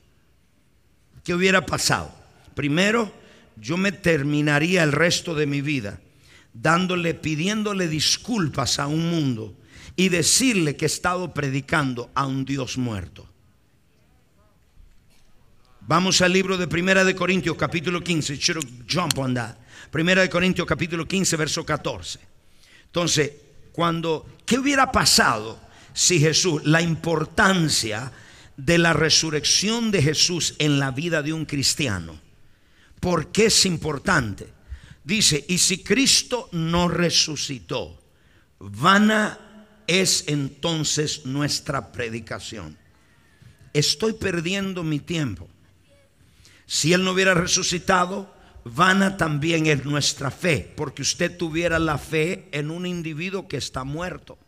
¿Qué 1.23 1.33
hubiera 1.33 1.65
pasado? 1.65 2.13
Primero, 2.53 3.11
yo 3.57 3.77
me 3.77 3.91
terminaría 3.91 4.83
el 4.83 4.91
resto 4.91 5.33
de 5.33 5.47
mi 5.47 5.61
vida 5.61 5.99
dándole, 6.53 7.13
pidiéndole 7.13 7.87
disculpas 7.87 8.79
a 8.79 8.87
un 8.87 9.09
mundo 9.09 9.55
y 9.95 10.09
decirle 10.09 10.75
que 10.75 10.85
he 10.85 10.87
estado 10.87 11.33
predicando 11.33 12.11
a 12.13 12.25
un 12.25 12.45
Dios 12.45 12.77
muerto. 12.77 13.27
Vamos 15.87 16.21
al 16.21 16.31
libro 16.31 16.57
de 16.57 16.67
Primera 16.67 17.03
de 17.03 17.15
Corintios 17.15 17.57
capítulo 17.57 18.03
15. 18.03 18.37
jump 18.87 19.17
on 19.17 19.33
that. 19.33 19.55
Primera 19.89 20.21
de 20.21 20.29
Corintios 20.29 20.67
capítulo 20.67 21.07
15 21.07 21.35
verso 21.37 21.65
14. 21.65 22.19
Entonces, 22.85 23.31
cuando 23.71 24.27
¿qué 24.45 24.59
hubiera 24.59 24.91
pasado 24.91 25.59
si 25.91 26.19
Jesús 26.19 26.63
la 26.65 26.83
importancia 26.83 28.11
de 28.55 28.77
la 28.77 28.93
resurrección 28.93 29.89
de 29.89 30.03
Jesús 30.03 30.55
en 30.59 30.77
la 30.77 30.91
vida 30.91 31.23
de 31.23 31.33
un 31.33 31.45
cristiano? 31.45 32.19
¿Por 32.99 33.31
qué 33.31 33.45
es 33.45 33.65
importante? 33.65 34.47
Dice, 35.03 35.43
y 35.49 35.57
si 35.57 35.83
Cristo 35.83 36.47
no 36.51 36.89
resucitó, 36.89 37.99
vana 38.59 39.65
es 39.87 40.25
entonces 40.27 41.25
nuestra 41.25 41.91
predicación. 41.91 42.77
Estoy 43.73 44.13
perdiendo 44.13 44.83
mi 44.83 44.99
tiempo. 44.99 45.49
Si 46.71 46.93
Él 46.93 47.03
no 47.03 47.11
hubiera 47.11 47.33
resucitado, 47.33 48.33
vana 48.63 49.17
también 49.17 49.65
es 49.65 49.83
nuestra 49.83 50.31
fe, 50.31 50.71
porque 50.77 51.01
usted 51.01 51.35
tuviera 51.35 51.79
la 51.79 51.97
fe 51.97 52.47
en 52.53 52.71
un 52.71 52.85
individuo 52.85 53.45
que 53.49 53.57
está 53.57 53.83
muerto. 53.83 54.39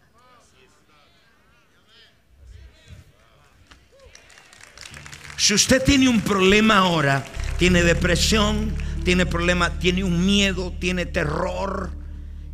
Si 5.36 5.54
usted 5.54 5.84
tiene 5.84 6.08
un 6.08 6.22
problema 6.22 6.78
ahora, 6.78 7.26
tiene 7.58 7.84
depresión, 7.84 8.74
tiene 9.04 9.26
problema, 9.26 9.78
tiene 9.78 10.06
un 10.06 10.26
miedo, 10.26 10.74
tiene 10.80 11.06
terror. 11.06 11.92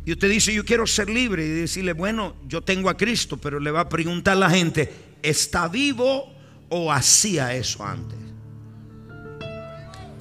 Y 0.04 0.10
usted 0.10 0.30
dice, 0.30 0.52
yo 0.52 0.64
quiero 0.64 0.84
ser 0.84 1.08
libre. 1.08 1.46
Y 1.46 1.48
decirle, 1.48 1.92
bueno, 1.92 2.34
yo 2.48 2.60
tengo 2.60 2.90
a 2.90 2.96
Cristo, 2.96 3.36
pero 3.36 3.60
le 3.60 3.70
va 3.70 3.82
a 3.82 3.88
preguntar 3.88 4.32
a 4.32 4.40
la 4.40 4.50
gente, 4.50 4.92
¿está 5.22 5.68
vivo 5.68 6.34
o 6.70 6.92
hacía 6.92 7.54
eso 7.54 7.86
antes? 7.86 8.19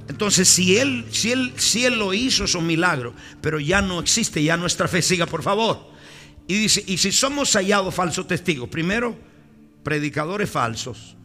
Entonces, 0.10 0.50
si 0.50 0.76
él, 0.76 1.06
si 1.12 1.32
él, 1.32 1.54
si 1.56 1.86
él 1.86 2.00
lo 2.00 2.16
hizo, 2.16 2.46
es 2.46 2.56
un 2.56 2.66
milagro, 2.66 3.14
pero 3.42 3.60
ya 3.60 3.80
no 3.80 4.00
existe, 4.00 4.44
ya 4.44 4.58
nuestra 4.58 4.88
fe 4.88 5.04
siga, 5.04 5.28
por 5.28 5.44
favor. 5.44 5.92
Y 6.48 6.56
dice, 6.56 6.84
y 6.88 6.98
si 6.98 7.12
somos 7.12 7.54
hallados 7.54 7.94
falsos 7.94 8.28
testigos, 8.28 8.68
primero, 8.70 9.16
predicadores 9.84 10.50
falsos, 10.50 11.16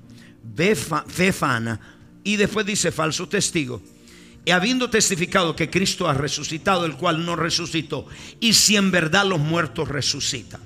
fe 0.55 1.33
fana, 1.33 1.81
y 2.23 2.37
después 2.37 2.67
dice 2.67 2.93
falso 2.93 3.27
testigo. 3.27 3.83
Y 4.45 4.51
habiendo 4.51 4.91
testificado 4.91 5.57
que 5.57 5.71
Cristo 5.71 6.07
ha 6.07 6.13
resucitado, 6.13 6.85
el 6.85 6.97
cual 6.97 7.25
no 7.25 7.37
resucitó, 7.37 8.07
y 8.39 8.53
si 8.53 8.77
en 8.77 8.91
verdad 8.91 9.25
los 9.25 9.41
muertos 9.41 9.89
resucitan. 9.89 10.61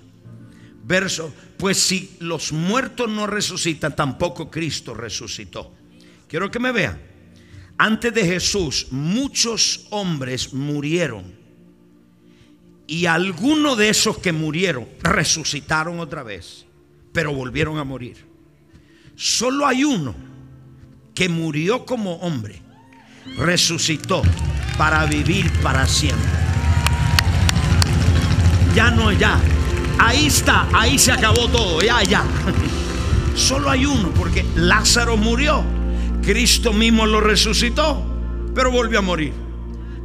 Verso, 0.82 1.32
pues 1.56 1.78
si 1.78 2.16
los 2.18 2.50
muertos 2.50 3.08
no 3.08 3.28
resucitan, 3.28 3.94
tampoco 3.94 4.50
Cristo 4.50 4.92
resucitó. 4.92 5.72
Quiero 6.26 6.50
que 6.50 6.58
me 6.58 6.72
vean. 6.72 7.08
Antes 7.78 8.12
de 8.12 8.24
Jesús, 8.24 8.88
muchos 8.90 9.86
hombres 9.90 10.52
murieron. 10.52 11.38
Y 12.88 13.06
algunos 13.06 13.78
de 13.78 13.88
esos 13.88 14.18
que 14.18 14.32
murieron 14.32 14.88
resucitaron 15.00 16.00
otra 16.00 16.24
vez, 16.24 16.66
pero 17.12 17.32
volvieron 17.32 17.78
a 17.78 17.84
morir. 17.84 18.26
Solo 19.14 19.64
hay 19.66 19.84
uno 19.84 20.14
que 21.14 21.28
murió 21.28 21.86
como 21.86 22.14
hombre, 22.16 22.60
resucitó 23.36 24.22
para 24.76 25.06
vivir 25.06 25.52
para 25.62 25.86
siempre. 25.86 26.30
Ya 28.74 28.90
no, 28.90 29.12
ya. 29.12 29.40
Ahí 30.00 30.26
está, 30.26 30.68
ahí 30.72 30.98
se 30.98 31.12
acabó 31.12 31.48
todo, 31.48 31.80
ya, 31.82 32.02
ya. 32.02 32.24
Solo 33.36 33.70
hay 33.70 33.86
uno, 33.86 34.10
porque 34.14 34.44
Lázaro 34.56 35.16
murió. 35.16 35.77
Cristo 36.28 36.74
mismo 36.74 37.06
lo 37.06 37.22
resucitó, 37.22 38.04
pero 38.54 38.70
volvió 38.70 38.98
a 38.98 39.00
morir. 39.00 39.32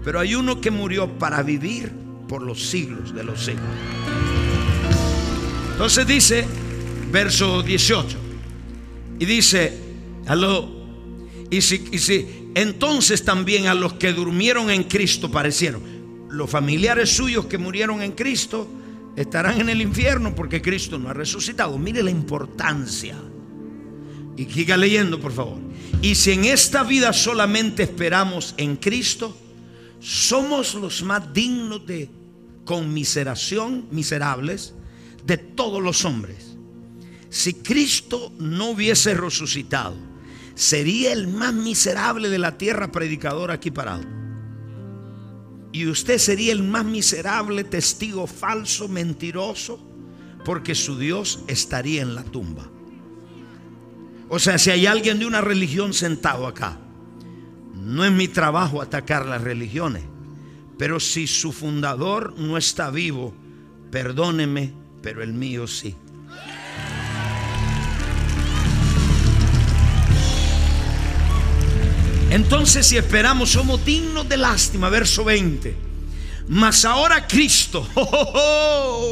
Pero 0.05 0.21
hay 0.21 0.35
uno 0.35 0.61
que 0.61 0.71
murió 0.71 1.09
para 1.19 1.43
vivir 1.43 1.91
por 2.29 2.41
los 2.41 2.65
siglos 2.65 3.13
de 3.13 3.25
los 3.25 3.43
siglos. 3.43 3.65
Entonces 5.73 6.07
dice, 6.07 6.47
verso 7.11 7.61
18, 7.61 8.17
y 9.19 9.25
dice, 9.25 9.77
aló, 10.25 10.71
y 11.51 11.59
si, 11.59 12.51
entonces 12.55 13.25
también 13.25 13.67
a 13.67 13.73
los 13.73 13.91
que 13.95 14.13
durmieron 14.13 14.69
en 14.69 14.83
Cristo 14.83 15.29
parecieron. 15.29 15.81
Los 16.29 16.49
familiares 16.49 17.09
suyos 17.09 17.47
que 17.47 17.57
murieron 17.57 18.01
en 18.01 18.13
Cristo 18.13 18.65
estarán 19.17 19.59
en 19.59 19.67
el 19.67 19.81
infierno 19.81 20.33
porque 20.33 20.61
Cristo 20.61 20.97
no 20.97 21.09
ha 21.09 21.13
resucitado. 21.13 21.77
Mire 21.77 22.01
la 22.01 22.11
importancia. 22.11 23.17
Y 24.35 24.45
siga 24.45 24.77
leyendo, 24.77 25.19
por 25.19 25.31
favor. 25.31 25.59
Y 26.01 26.15
si 26.15 26.31
en 26.31 26.45
esta 26.45 26.83
vida 26.83 27.13
solamente 27.13 27.83
esperamos 27.83 28.55
en 28.57 28.75
Cristo, 28.75 29.37
somos 29.99 30.73
los 30.75 31.03
más 31.03 31.33
dignos 31.33 31.85
de 31.85 32.09
conmiseración, 32.65 33.87
miserables, 33.91 34.73
de 35.25 35.37
todos 35.37 35.81
los 35.81 36.03
hombres. 36.05 36.57
Si 37.29 37.53
Cristo 37.53 38.31
no 38.37 38.71
hubiese 38.71 39.13
resucitado, 39.13 39.95
sería 40.55 41.13
el 41.13 41.27
más 41.27 41.53
miserable 41.53 42.29
de 42.29 42.39
la 42.39 42.57
tierra 42.57 42.91
predicador 42.91 43.51
aquí 43.51 43.71
parado. 43.71 44.03
Y 45.71 45.87
usted 45.87 46.19
sería 46.19 46.51
el 46.51 46.63
más 46.63 46.85
miserable 46.85 47.63
testigo 47.63 48.27
falso, 48.27 48.87
mentiroso, 48.87 49.79
porque 50.45 50.75
su 50.75 50.99
Dios 50.99 51.39
estaría 51.47 52.01
en 52.01 52.13
la 52.13 52.23
tumba. 52.23 52.69
O 54.35 54.39
sea, 54.39 54.57
si 54.57 54.71
hay 54.71 54.87
alguien 54.87 55.19
de 55.19 55.27
una 55.27 55.41
religión 55.41 55.93
sentado 55.93 56.47
acá, 56.47 56.79
no 57.75 58.03
es 58.03 58.11
mi 58.11 58.27
trabajo 58.27 58.81
atacar 58.81 59.27
las 59.27 59.43
religiones, 59.43 60.05
pero 60.75 60.99
si 60.99 61.27
su 61.27 61.51
fundador 61.51 62.33
no 62.39 62.57
está 62.57 62.89
vivo, 62.89 63.35
perdóneme, 63.91 64.73
pero 65.03 65.21
el 65.21 65.33
mío 65.33 65.67
sí. 65.67 65.95
Entonces 72.31 72.87
si 72.87 72.97
esperamos 72.97 73.51
somos 73.51 73.85
dignos 73.85 74.27
de 74.27 74.37
lástima, 74.37 74.89
verso 74.89 75.23
20. 75.23 75.77
Mas 76.47 76.85
ahora 76.85 77.27
Cristo, 77.27 77.87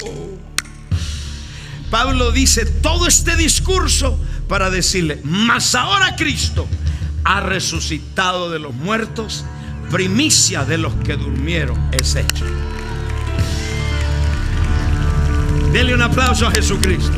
Pablo 1.92 2.32
dice 2.32 2.66
todo 2.66 3.06
este 3.06 3.36
discurso 3.36 4.20
para 4.51 4.70
decirle, 4.70 5.17
mas 5.24 5.75
ahora 5.75 6.17
Cristo 6.17 6.67
ha 7.24 7.39
resucitado 7.39 8.51
de 8.51 8.60
los 8.60 8.74
muertos, 8.74 9.46
primicia 9.89 10.65
de 10.65 10.77
los 10.77 10.93
que 11.05 11.15
durmieron 11.15 11.79
es 11.93 12.15
hecho. 12.17 12.43
Dele 15.72 15.96
un 15.96 16.01
aplauso 16.01 16.48
a 16.48 16.51
Jesucristo. 16.51 17.17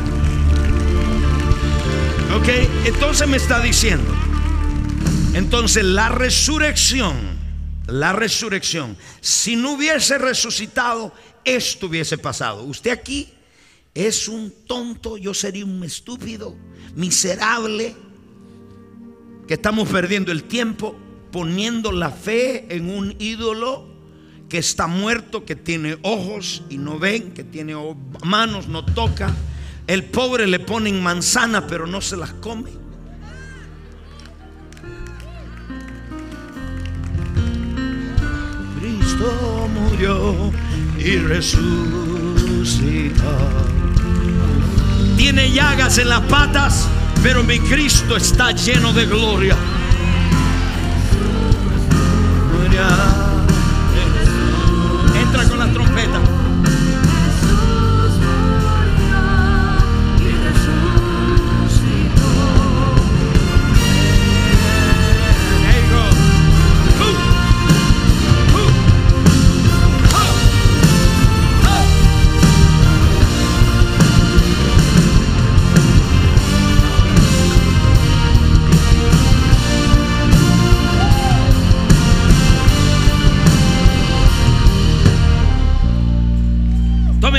Ok, 2.36 2.48
entonces 2.84 3.26
me 3.26 3.36
está 3.36 3.58
diciendo 3.58 4.14
entonces 5.34 5.82
la 5.82 6.10
resurrección, 6.10 7.16
la 7.88 8.12
resurrección, 8.12 8.96
si 9.20 9.56
no 9.56 9.72
hubiese 9.72 10.18
resucitado, 10.18 11.12
esto 11.44 11.88
hubiese 11.88 12.16
pasado. 12.16 12.62
Usted 12.62 12.92
aquí 12.92 13.33
es 13.94 14.28
un 14.28 14.52
tonto, 14.66 15.16
yo 15.16 15.32
sería 15.34 15.64
un 15.64 15.82
estúpido, 15.84 16.56
miserable, 16.96 17.94
que 19.46 19.54
estamos 19.54 19.88
perdiendo 19.88 20.32
el 20.32 20.44
tiempo 20.44 20.96
poniendo 21.34 21.90
la 21.90 22.10
fe 22.10 22.66
en 22.76 22.88
un 22.88 23.16
ídolo 23.18 23.88
que 24.48 24.58
está 24.58 24.86
muerto, 24.86 25.44
que 25.44 25.56
tiene 25.56 25.98
ojos 26.02 26.62
y 26.70 26.78
no 26.78 27.00
ven, 27.00 27.32
que 27.32 27.42
tiene 27.42 27.74
manos, 28.22 28.68
no 28.68 28.84
toca, 28.84 29.34
El 29.88 30.04
pobre 30.04 30.46
le 30.46 30.60
ponen 30.60 31.02
manzana, 31.02 31.66
pero 31.66 31.88
no 31.88 32.00
se 32.00 32.16
las 32.16 32.32
come. 32.34 32.70
Cristo 38.78 39.68
murió 39.74 40.52
y 40.98 41.16
resucitó. 41.16 41.74
Tiene 45.16 45.50
llagas 45.52 45.98
en 45.98 46.08
las 46.08 46.22
patas, 46.22 46.88
pero 47.22 47.42
mi 47.44 47.58
Cristo 47.60 48.16
está 48.16 48.50
lleno 48.50 48.92
de 48.92 49.06
gloria. 49.06 49.56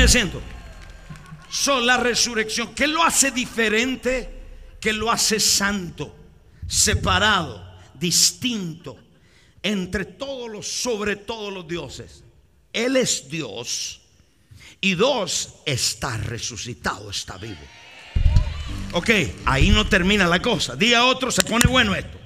Asiento. 0.05 0.41
Son 1.50 1.85
la 1.85 1.97
resurrección. 1.97 2.74
¿Qué 2.74 2.88
lo 2.88 3.03
hace 3.03 3.31
diferente? 3.31 4.29
Que 4.79 4.93
lo 4.93 5.12
hace 5.12 5.39
santo, 5.39 6.15
separado, 6.67 7.63
distinto, 7.93 8.97
entre 9.63 10.05
todos 10.05 10.50
los, 10.50 10.67
sobre 10.67 11.15
todos 11.15 11.53
los 11.53 11.67
dioses. 11.67 12.24
Él 12.71 12.95
es 12.97 13.29
Dios. 13.29 14.01
Y 14.81 14.93
dos, 14.93 15.55
está 15.65 16.17
resucitado, 16.17 17.09
está 17.09 17.38
vivo. 17.38 17.55
Ok, 18.91 19.09
ahí 19.45 19.69
no 19.69 19.88
termina 19.88 20.27
la 20.27 20.41
cosa. 20.41 20.75
Día 20.75 21.05
otro, 21.05 21.31
se 21.31 21.41
pone 21.41 21.65
bueno 21.65 21.95
esto. 21.95 22.19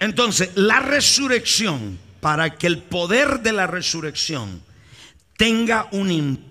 Entonces, 0.00 0.50
la 0.54 0.80
resurrección, 0.80 1.98
para 2.20 2.56
que 2.56 2.66
el 2.66 2.78
poder 2.82 3.40
de 3.40 3.52
la 3.52 3.66
resurrección 3.66 4.62
tenga 5.36 5.88
un 5.92 6.10
impacto 6.10 6.49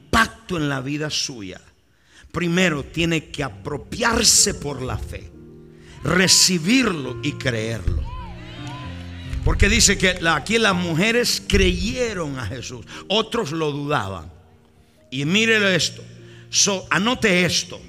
en 0.57 0.69
la 0.69 0.81
vida 0.81 1.09
suya, 1.09 1.61
primero 2.31 2.83
tiene 2.83 3.29
que 3.29 3.43
apropiarse 3.43 4.53
por 4.53 4.81
la 4.81 4.97
fe, 4.97 5.29
recibirlo 6.03 7.19
y 7.23 7.33
creerlo. 7.33 8.03
Porque 9.43 9.69
dice 9.69 9.97
que 9.97 10.19
aquí 10.27 10.57
las 10.57 10.75
mujeres 10.75 11.41
creyeron 11.47 12.37
a 12.37 12.45
Jesús, 12.45 12.85
otros 13.07 13.51
lo 13.51 13.71
dudaban. 13.71 14.31
Y 15.11 15.25
mire 15.25 15.75
esto, 15.75 16.03
anote 16.89 17.45
esto, 17.45 17.81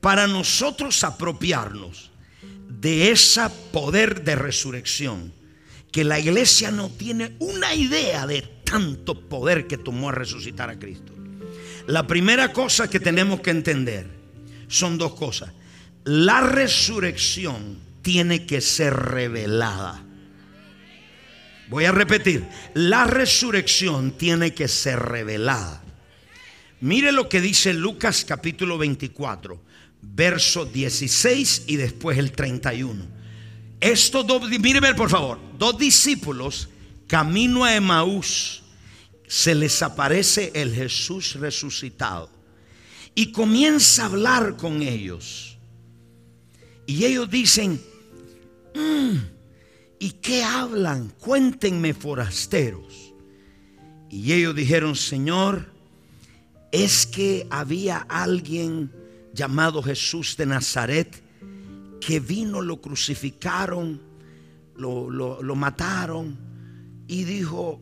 para 0.00 0.26
nosotros 0.26 1.02
apropiarnos 1.04 2.10
de 2.68 3.10
ese 3.10 3.42
poder 3.72 4.24
de 4.24 4.36
resurrección, 4.36 5.32
que 5.90 6.04
la 6.04 6.18
iglesia 6.18 6.70
no 6.70 6.88
tiene 6.88 7.36
una 7.38 7.74
idea 7.74 8.26
de 8.26 8.42
tanto 8.74 9.14
poder 9.28 9.68
que 9.68 9.78
tomó 9.78 10.08
a 10.08 10.12
resucitar 10.12 10.68
a 10.68 10.76
Cristo. 10.80 11.12
La 11.86 12.08
primera 12.08 12.52
cosa 12.52 12.90
que 12.90 12.98
tenemos 12.98 13.38
que 13.38 13.50
entender 13.52 14.10
son 14.66 14.98
dos 14.98 15.14
cosas. 15.14 15.52
La 16.02 16.40
resurrección 16.40 17.78
tiene 18.02 18.46
que 18.46 18.60
ser 18.60 18.92
revelada. 18.92 20.02
Voy 21.68 21.84
a 21.84 21.92
repetir, 21.92 22.48
la 22.74 23.04
resurrección 23.04 24.18
tiene 24.18 24.54
que 24.54 24.66
ser 24.66 24.98
revelada. 24.98 25.80
Mire 26.80 27.12
lo 27.12 27.28
que 27.28 27.40
dice 27.40 27.72
Lucas 27.74 28.24
capítulo 28.24 28.76
24, 28.76 29.62
verso 30.02 30.64
16 30.64 31.66
y 31.68 31.76
después 31.76 32.18
el 32.18 32.32
31. 32.32 33.06
Estos 33.78 34.26
dos, 34.26 34.50
míreme 34.50 34.94
por 34.94 35.10
favor, 35.10 35.38
dos 35.56 35.78
discípulos 35.78 36.70
camino 37.06 37.64
a 37.64 37.76
Emaús, 37.76 38.63
se 39.26 39.54
les 39.54 39.82
aparece 39.82 40.52
el 40.54 40.74
Jesús 40.74 41.34
resucitado 41.34 42.30
y 43.14 43.32
comienza 43.32 44.02
a 44.02 44.06
hablar 44.06 44.56
con 44.56 44.82
ellos. 44.82 45.56
Y 46.86 47.04
ellos 47.04 47.30
dicen, 47.30 47.80
"Mm, 48.74 49.16
¿y 49.98 50.10
qué 50.10 50.42
hablan? 50.44 51.08
Cuéntenme 51.18 51.94
forasteros. 51.94 53.12
Y 54.10 54.32
ellos 54.32 54.54
dijeron, 54.54 54.94
Señor, 54.94 55.72
es 56.70 57.06
que 57.06 57.46
había 57.50 57.98
alguien 58.08 58.92
llamado 59.32 59.82
Jesús 59.82 60.36
de 60.36 60.46
Nazaret 60.46 61.22
que 62.00 62.20
vino, 62.20 62.60
lo 62.60 62.80
crucificaron, 62.80 64.00
lo, 64.76 65.08
lo- 65.08 65.42
lo 65.42 65.54
mataron 65.56 66.36
y 67.08 67.24
dijo, 67.24 67.80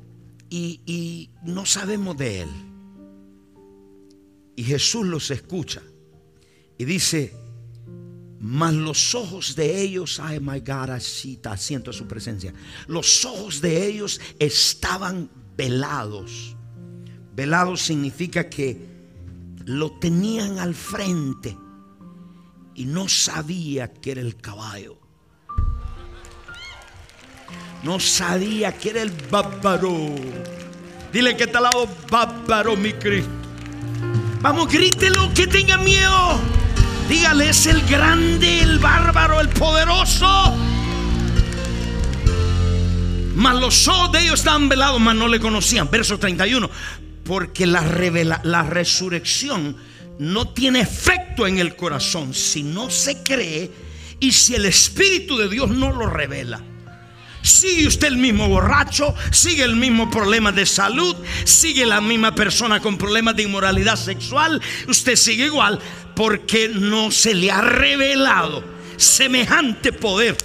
y, 0.52 1.30
no 1.44 1.64
sabemos 1.64 2.16
de 2.16 2.42
él. 2.42 2.48
Y 4.54 4.64
Jesús 4.64 5.06
los 5.06 5.30
escucha 5.30 5.82
y 6.76 6.84
dice, 6.84 7.34
mas 8.38 8.74
los 8.74 9.14
ojos 9.14 9.56
de 9.56 9.80
ellos, 9.80 10.20
ay 10.20 10.40
my 10.40 10.60
God, 10.60 10.90
así 10.90 11.40
siento 11.56 11.92
su 11.92 12.06
presencia. 12.06 12.52
Los 12.86 13.24
ojos 13.24 13.60
de 13.60 13.86
ellos 13.86 14.20
estaban 14.38 15.30
velados. 15.56 16.56
Velado 17.34 17.76
significa 17.76 18.50
que 18.50 18.92
lo 19.64 19.92
tenían 19.92 20.58
al 20.58 20.74
frente 20.74 21.56
y 22.74 22.84
no 22.84 23.08
sabía 23.08 23.90
que 23.90 24.12
era 24.12 24.20
el 24.20 24.36
caballo. 24.36 25.01
No 27.82 27.98
sabía 27.98 28.72
que 28.72 28.90
era 28.90 29.02
el 29.02 29.10
bárbaro. 29.30 30.14
Dile 31.12 31.36
que 31.36 31.44
está 31.44 31.58
al 31.58 31.64
lado 31.64 31.88
bárbaro, 32.10 32.76
mi 32.76 32.92
Cristo. 32.92 33.30
Vamos, 34.40 34.68
grítelo, 34.72 35.32
que 35.34 35.46
tenga 35.46 35.78
miedo. 35.78 36.40
Dígale, 37.08 37.50
es 37.50 37.66
el 37.66 37.82
grande, 37.82 38.60
el 38.60 38.78
bárbaro, 38.78 39.40
el 39.40 39.48
poderoso. 39.48 40.54
Mas 43.34 43.54
los 43.60 43.88
ojos 43.88 44.12
de 44.12 44.20
ellos 44.22 44.40
estaban 44.40 44.68
velados, 44.68 45.00
mas 45.00 45.14
no 45.16 45.26
le 45.28 45.40
conocían. 45.40 45.90
Verso 45.90 46.18
31. 46.18 46.70
Porque 47.24 47.66
la, 47.66 47.82
revela- 47.82 48.40
la 48.44 48.62
resurrección 48.62 49.76
no 50.18 50.48
tiene 50.48 50.80
efecto 50.80 51.46
en 51.46 51.58
el 51.58 51.74
corazón 51.76 52.34
si 52.34 52.62
no 52.62 52.90
se 52.90 53.22
cree 53.22 53.70
y 54.20 54.32
si 54.32 54.54
el 54.54 54.64
Espíritu 54.66 55.36
de 55.36 55.48
Dios 55.48 55.70
no 55.70 55.92
lo 55.92 56.06
revela. 56.08 56.60
Sigue 57.42 57.88
usted 57.88 58.08
el 58.08 58.16
mismo 58.16 58.48
borracho, 58.48 59.14
sigue 59.32 59.64
el 59.64 59.74
mismo 59.74 60.08
problema 60.08 60.52
de 60.52 60.64
salud, 60.64 61.16
sigue 61.44 61.84
la 61.84 62.00
misma 62.00 62.34
persona 62.34 62.80
con 62.80 62.96
problemas 62.96 63.34
de 63.34 63.42
inmoralidad 63.42 63.96
sexual, 63.96 64.60
usted 64.88 65.16
sigue 65.16 65.46
igual 65.46 65.80
porque 66.14 66.68
no 66.68 67.10
se 67.10 67.34
le 67.34 67.50
ha 67.50 67.60
revelado 67.60 68.64
semejante 68.96 69.92
poder. 69.92 70.36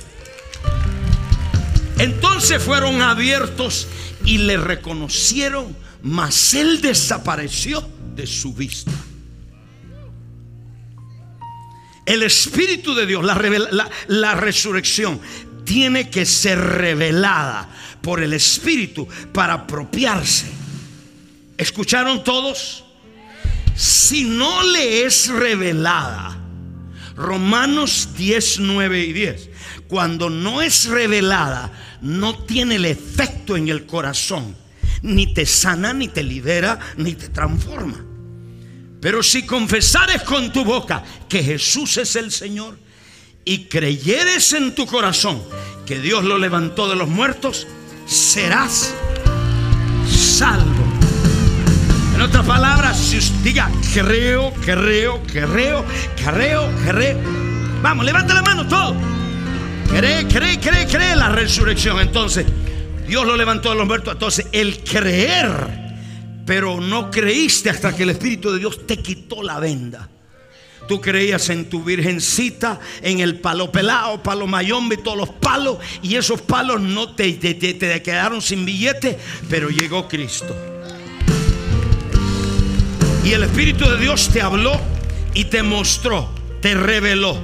Entonces 2.00 2.62
fueron 2.62 3.02
abiertos 3.02 3.88
y 4.26 4.40
le 4.40 4.58
reconocieron, 4.58 5.76
mas 6.04 6.54
él 6.54 6.82
desapareció 6.82 7.88
de 8.16 8.26
su 8.28 8.54
vista. 8.54 8.92
El 12.06 12.24
Espíritu 12.24 12.96
de 12.96 13.06
Dios, 13.06 13.24
la, 13.26 13.90
la 14.08 14.36
resurrección, 14.36 15.20
tiene 15.68 16.10
que 16.10 16.26
ser 16.26 16.58
revelada 16.58 17.68
por 18.02 18.24
el 18.24 18.32
Espíritu 18.32 19.06
para 19.34 19.54
apropiarse. 19.54 20.46
¿Escucharon 21.58 22.24
todos? 22.24 22.86
Si 23.76 24.24
no 24.24 24.64
le 24.64 25.04
es 25.04 25.28
revelada, 25.28 26.38
Romanos 27.18 28.10
10, 28.16 28.60
9 28.60 29.04
y 29.04 29.14
10, 29.14 29.50
cuando 29.90 30.30
no 30.30 30.62
es 30.62 30.86
revelada, 30.86 32.00
no 32.02 32.46
tiene 32.46 32.76
el 32.76 32.86
efecto 32.86 33.58
en 33.58 33.68
el 33.68 33.86
corazón, 33.86 34.56
ni 35.02 35.34
te 35.34 35.46
sana, 35.46 35.94
ni 35.94 36.08
te 36.08 36.24
libera, 36.24 36.80
ni 36.96 37.14
te 37.14 37.28
transforma. 37.28 38.06
Pero 39.02 39.22
si 39.22 39.46
confesares 39.46 40.24
con 40.24 40.54
tu 40.54 40.64
boca 40.64 41.04
que 41.28 41.44
Jesús 41.44 41.98
es 41.98 42.16
el 42.16 42.32
Señor 42.32 42.87
y 43.48 43.60
creyeres 43.70 44.52
en 44.52 44.76
tu 44.76 44.86
corazón 44.86 45.42
que 45.86 46.02
Dios 46.02 46.26
lo 46.26 46.38
levantó 46.38 46.90
de 46.90 46.98
los 46.98 47.08
muertos, 47.08 47.66
serás 48.06 48.94
salvo. 50.06 50.84
En 52.14 52.22
otras 52.22 52.46
palabras, 52.46 52.98
si 52.98 53.20
usted 53.20 53.40
diga 53.44 53.72
creo, 53.94 54.54
creo, 54.66 55.24
creo, 55.32 55.86
creo, 56.22 56.70
creo. 56.86 57.18
Vamos, 57.82 58.06
levanta 58.06 58.34
la 58.34 58.42
mano 58.42 58.68
todo. 58.68 58.98
Cree, 59.96 60.28
cree, 60.28 60.60
cree, 60.60 60.86
cree 60.86 61.16
la 61.16 61.30
resurrección. 61.30 62.02
Entonces, 62.02 62.46
Dios 63.08 63.26
lo 63.26 63.38
levantó 63.38 63.70
de 63.70 63.78
los 63.78 63.88
muertos. 63.88 64.12
Entonces, 64.12 64.48
el 64.52 64.84
creer, 64.84 65.48
pero 66.46 66.82
no 66.82 67.10
creíste 67.10 67.70
hasta 67.70 67.96
que 67.96 68.04
el 68.04 68.10
Espíritu 68.10 68.52
de 68.52 68.60
Dios 68.60 68.86
te 68.86 68.98
quitó 68.98 69.42
la 69.42 69.58
venda. 69.62 70.10
Tú 70.88 71.02
creías 71.02 71.50
en 71.50 71.70
tu 71.70 71.84
virgencita, 71.84 72.80
en 73.02 73.20
el 73.20 73.40
palo 73.40 73.72
pelado, 73.72 74.24
palo 74.24 74.48
mayombe, 74.48 74.98
todos 74.98 75.18
los 75.18 75.30
palos, 75.30 75.78
y 76.02 76.16
esos 76.16 76.42
palos 76.42 76.80
no 76.82 77.14
te, 77.14 77.34
te, 77.34 77.54
te- 77.56 77.74
te 77.74 78.02
quedaron 78.02 78.42
sin 78.42 78.66
billete, 78.66 79.18
pero 79.50 79.70
llegó 79.70 80.08
Cristo. 80.08 80.56
Y 83.24 83.34
el 83.34 83.44
Espíritu 83.44 83.90
de 83.90 83.98
Dios 83.98 84.30
te 84.30 84.42
habló 84.42 84.80
y 85.34 85.46
te 85.46 85.62
mostró, 85.62 86.30
te 86.62 86.74
reveló. 86.74 87.38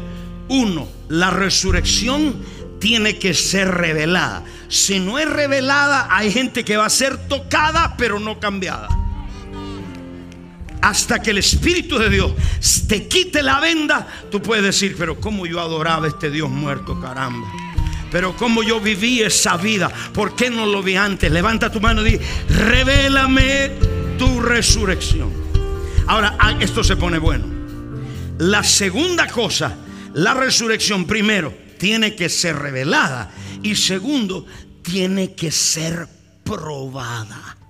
Uno, 0.47 0.87
la 1.09 1.29
resurrección 1.29 2.35
tiene 2.79 3.17
que 3.19 3.33
ser 3.33 3.69
revelada. 3.69 4.43
Si 4.69 4.99
no 4.99 5.19
es 5.19 5.29
revelada, 5.29 6.07
hay 6.09 6.31
gente 6.31 6.63
que 6.63 6.77
va 6.77 6.85
a 6.85 6.89
ser 6.89 7.17
tocada, 7.27 7.95
pero 7.97 8.19
no 8.19 8.39
cambiada. 8.39 8.87
Hasta 10.83 11.21
que 11.21 11.31
el 11.31 11.37
Espíritu 11.37 11.97
de 11.97 12.09
Dios 12.09 12.33
te 12.89 13.07
quite 13.07 13.41
la 13.41 13.61
venda, 13.61 14.05
tú 14.29 14.41
puedes 14.41 14.65
decir, 14.65 14.95
pero 14.97 15.17
cómo 15.17 15.45
yo 15.45 15.61
adoraba 15.61 16.07
a 16.07 16.09
este 16.09 16.29
Dios 16.29 16.49
muerto, 16.49 16.99
caramba. 16.99 17.47
Pero 18.11 18.35
cómo 18.35 18.63
yo 18.63 18.81
viví 18.81 19.21
esa 19.21 19.55
vida, 19.55 19.89
¿por 20.13 20.35
qué 20.35 20.49
no 20.49 20.65
lo 20.65 20.83
vi 20.83 20.97
antes? 20.97 21.31
Levanta 21.31 21.71
tu 21.71 21.79
mano 21.79 22.05
y 22.05 22.11
di, 22.11 22.19
revélame 22.49 23.71
tu 24.19 24.41
resurrección. 24.41 25.31
Ahora, 26.05 26.35
ah, 26.37 26.57
esto 26.59 26.83
se 26.83 26.97
pone 26.97 27.17
bueno. 27.17 27.45
La 28.39 28.61
segunda 28.61 29.27
cosa, 29.27 29.77
la 30.13 30.33
resurrección, 30.33 31.05
primero, 31.05 31.53
tiene 31.79 32.13
que 32.13 32.27
ser 32.27 32.57
revelada. 32.57 33.31
Y 33.61 33.75
segundo, 33.75 34.45
tiene 34.81 35.33
que 35.33 35.49
ser 35.49 36.09
probada. 36.43 37.62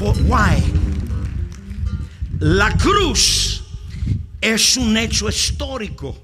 Why? 0.00 0.62
La 2.38 2.74
cruz 2.78 3.62
es 4.40 4.76
un 4.78 4.96
hecho 4.96 5.28
histórico 5.28 6.18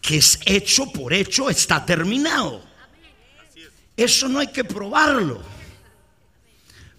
que 0.00 0.16
es 0.16 0.40
hecho 0.44 0.90
por 0.90 1.12
hecho, 1.12 1.48
está 1.48 1.86
terminado. 1.86 2.64
Eso 3.96 4.28
no 4.28 4.40
hay 4.40 4.48
que 4.48 4.64
probarlo, 4.64 5.40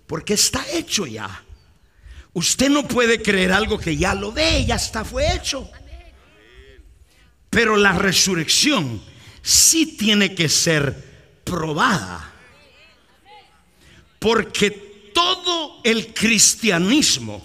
porque 0.08 0.36
está 0.36 0.66
hecho 0.72 1.06
ya. 1.06 1.44
Usted 2.34 2.70
no 2.70 2.88
puede 2.88 3.22
creer 3.22 3.52
algo 3.52 3.78
que 3.78 3.98
ya 3.98 4.16
lo 4.16 4.32
ve, 4.32 4.66
ya 4.66 4.76
está, 4.76 5.04
fue 5.04 5.36
hecho. 5.36 5.70
Pero 7.50 7.76
la 7.76 7.92
resurrección 7.94 9.02
sí 9.42 9.98
tiene 9.98 10.34
que 10.34 10.48
ser 10.48 11.42
probada. 11.44 12.32
Porque 14.20 14.85
todo 15.16 15.80
el 15.86 16.14
cristianismo 16.14 17.42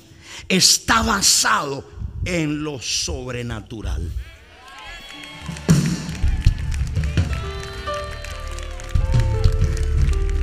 está 0.49 1.03
basado 1.03 1.89
en 2.25 2.65
lo 2.65 2.83
sobrenatural. 2.83 4.11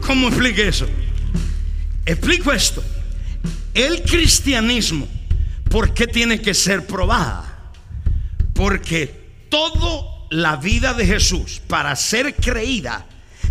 ¿Cómo 0.01 0.29
explique 0.29 0.69
eso? 0.69 0.87
Explico 2.05 2.53
esto. 2.53 2.81
El 3.73 4.03
cristianismo, 4.03 5.05
¿por 5.69 5.93
qué 5.93 6.07
tiene 6.07 6.41
que 6.41 6.53
ser 6.53 6.87
probada? 6.87 7.73
Porque 8.53 9.45
toda 9.49 10.27
la 10.29 10.55
vida 10.55 10.93
de 10.93 11.05
Jesús, 11.05 11.61
para 11.67 11.93
ser 11.97 12.35
creída, 12.35 13.05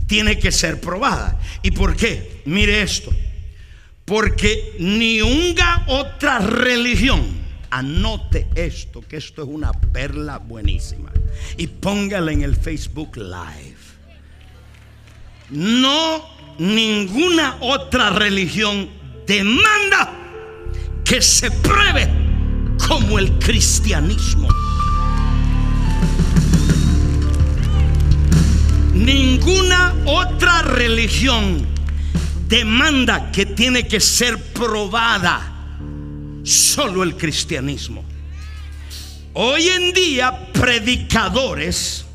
tiene 0.06 0.38
que 0.38 0.50
ser 0.50 0.80
probada. 0.80 1.38
¿Y 1.62 1.72
por 1.72 1.94
qué? 1.94 2.40
Mire 2.46 2.80
esto. 2.80 3.12
Porque 4.06 4.76
ni 4.78 5.20
una 5.20 5.84
otra 5.88 6.38
religión, 6.38 7.24
anote 7.70 8.46
esto, 8.54 9.00
que 9.00 9.16
esto 9.16 9.42
es 9.42 9.48
una 9.48 9.72
perla 9.72 10.38
buenísima, 10.38 11.10
y 11.56 11.66
póngala 11.66 12.30
en 12.30 12.42
el 12.42 12.54
Facebook 12.54 13.16
Live. 13.16 13.76
No 15.50 16.24
ninguna 16.58 17.56
otra 17.60 18.10
religión 18.10 18.88
demanda 19.26 20.12
que 21.04 21.20
se 21.20 21.50
pruebe 21.50 22.08
como 22.86 23.18
el 23.18 23.32
cristianismo. 23.40 24.48
Ninguna 28.94 29.94
otra 30.06 30.62
religión 30.62 31.75
demanda 32.48 33.30
que 33.32 33.46
tiene 33.46 33.86
que 33.86 34.00
ser 34.00 34.38
probada. 34.52 35.52
Solo 36.44 37.02
el 37.02 37.16
cristianismo. 37.16 38.04
Hoy 39.32 39.68
en 39.68 39.92
día 39.92 40.52
predicadores 40.52 42.06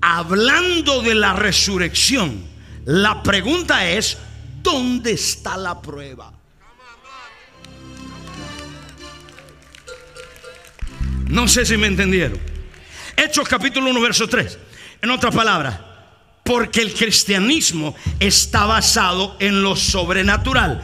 hablando 0.00 1.00
de 1.00 1.14
la 1.14 1.32
resurrección, 1.32 2.44
la 2.84 3.22
pregunta 3.22 3.88
es, 3.88 4.18
¿dónde 4.62 5.12
está 5.12 5.56
la 5.56 5.80
prueba? 5.80 6.32
No 11.28 11.48
sé 11.48 11.64
si 11.64 11.76
me 11.76 11.86
entendieron. 11.86 12.38
Hechos 13.16 13.48
capítulo 13.48 13.88
1, 13.90 14.00
verso 14.00 14.28
3. 14.28 14.58
En 15.00 15.10
otras 15.10 15.34
palabras, 15.34 15.80
porque 16.42 16.82
el 16.82 16.94
cristianismo 16.94 17.94
está 18.18 18.66
basado 18.66 19.36
en 19.38 19.62
lo 19.62 19.76
sobrenatural. 19.76 20.82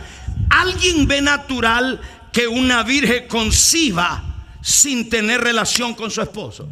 ¿Alguien 0.51 1.07
ve 1.07 1.21
natural 1.21 2.01
que 2.33 2.47
una 2.47 2.83
virgen 2.83 3.27
conciba 3.29 4.25
sin 4.63 5.09
tener 5.09 5.41
relación 5.41 5.95
con 5.95 6.11
su 6.11 6.23
esposo? 6.23 6.69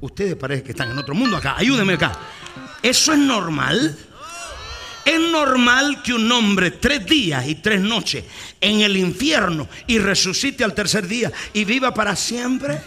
Ustedes 0.00 0.36
parece 0.36 0.62
que 0.62 0.72
están 0.72 0.90
en 0.90 0.98
otro 0.98 1.14
mundo 1.14 1.36
acá. 1.36 1.54
Ayúdenme 1.56 1.94
acá. 1.94 2.12
¿Eso 2.82 3.12
es 3.14 3.18
normal? 3.18 3.96
¿Es 5.04 5.20
normal 5.20 6.02
que 6.02 6.12
un 6.12 6.30
hombre 6.30 6.72
tres 6.72 7.04
días 7.06 7.46
y 7.46 7.56
tres 7.56 7.80
noches 7.80 8.24
en 8.60 8.80
el 8.80 8.96
infierno 8.96 9.68
y 9.86 9.98
resucite 9.98 10.64
al 10.64 10.74
tercer 10.74 11.06
día 11.06 11.32
y 11.52 11.64
viva 11.64 11.92
para 11.94 12.16
siempre? 12.16 12.80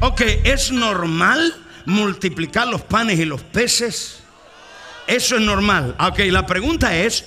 Ok, 0.00 0.20
¿es 0.44 0.72
normal 0.72 1.65
multiplicar 1.86 2.68
los 2.68 2.82
panes 2.82 3.18
y 3.18 3.24
los 3.24 3.42
peces? 3.42 4.20
Eso 5.06 5.36
es 5.36 5.42
normal. 5.42 5.96
Ok, 6.00 6.20
la 6.30 6.46
pregunta 6.46 6.96
es, 6.96 7.24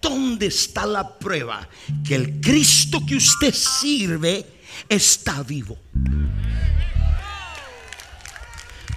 ¿dónde 0.00 0.46
está 0.46 0.84
la 0.86 1.18
prueba 1.18 1.66
que 2.06 2.14
el 2.14 2.40
Cristo 2.40 3.00
que 3.06 3.16
usted 3.16 3.54
sirve 3.54 4.44
está 4.88 5.42
vivo? 5.42 5.78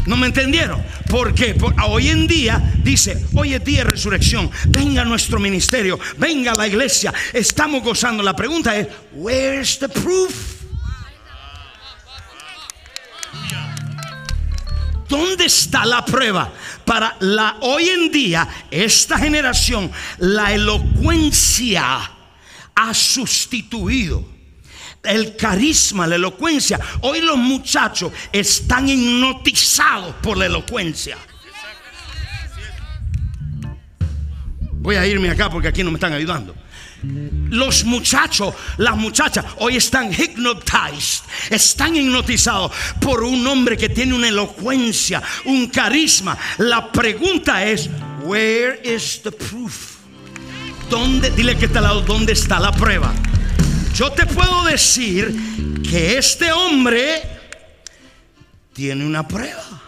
¿No 0.06 0.18
me 0.18 0.28
entendieron? 0.28 0.84
Porque 1.10 1.56
hoy 1.88 2.10
en 2.10 2.28
día 2.28 2.74
dice, 2.84 3.26
hoy 3.36 3.54
es 3.54 3.64
día 3.64 3.86
de 3.86 3.92
resurrección, 3.92 4.52
venga 4.68 5.06
nuestro 5.06 5.40
ministerio, 5.40 5.98
venga 6.18 6.54
la 6.56 6.68
iglesia, 6.68 7.14
estamos 7.32 7.84
gozando. 7.84 8.22
La 8.22 8.36
pregunta 8.36 8.76
es, 8.76 8.88
where's 9.14 9.80
the 9.80 9.88
proof? 9.88 10.64
¿Dónde 15.08 15.46
está 15.46 15.86
la 15.86 16.04
prueba? 16.04 16.52
Para 16.86 17.16
la 17.20 17.58
hoy 17.62 17.90
en 17.90 18.12
día, 18.12 18.48
esta 18.72 19.18
generación, 19.18 19.92
la 20.20 20.54
elocuencia 20.54 22.12
ha 22.76 22.94
sustituido 22.94 24.26
el 25.04 25.36
carisma, 25.36 26.08
la 26.08 26.16
elocuencia. 26.16 26.80
Hoy 27.02 27.22
los 27.22 27.38
muchachos 27.38 28.12
están 28.32 28.88
hipnotizados 28.88 30.16
por 30.16 30.38
la 30.38 30.46
elocuencia. 30.46 31.18
Voy 34.72 34.96
a 34.96 35.06
irme 35.06 35.30
acá 35.30 35.50
porque 35.50 35.68
aquí 35.70 35.84
no 35.84 35.92
me 35.92 35.96
están 35.96 36.14
ayudando. 36.14 36.56
Los 37.04 37.84
muchachos, 37.84 38.56
las 38.78 38.96
muchachas, 38.96 39.46
hoy 39.58 39.76
están 39.76 40.12
hypnotized, 40.14 41.24
están 41.50 41.96
hipnotizados 41.96 42.72
por 43.02 43.24
un 43.24 43.46
hombre 43.46 43.76
que 43.76 43.90
tiene 43.90 44.14
una 44.14 44.30
elocuencia, 44.30 45.22
un 45.46 45.68
carisma. 45.68 46.38
La 46.60 46.92
pregunta 46.92 47.66
es, 47.66 47.90
where 48.24 48.82
is 48.84 49.22
the 49.22 49.32
proof? 49.32 49.98
¿Dónde? 50.90 51.32
Dile 51.32 51.58
que 51.58 51.66
está 51.66 51.80
al 51.80 51.86
lado, 51.86 52.02
¿dónde 52.02 52.34
está 52.34 52.60
la 52.60 52.72
prueba? 52.72 53.14
Yo 53.94 54.12
te 54.12 54.26
puedo 54.26 54.64
decir 54.64 55.82
que 55.84 56.18
este 56.18 56.52
hombre 56.52 57.22
tiene 58.74 59.06
una 59.06 59.28
prueba. 59.28 59.82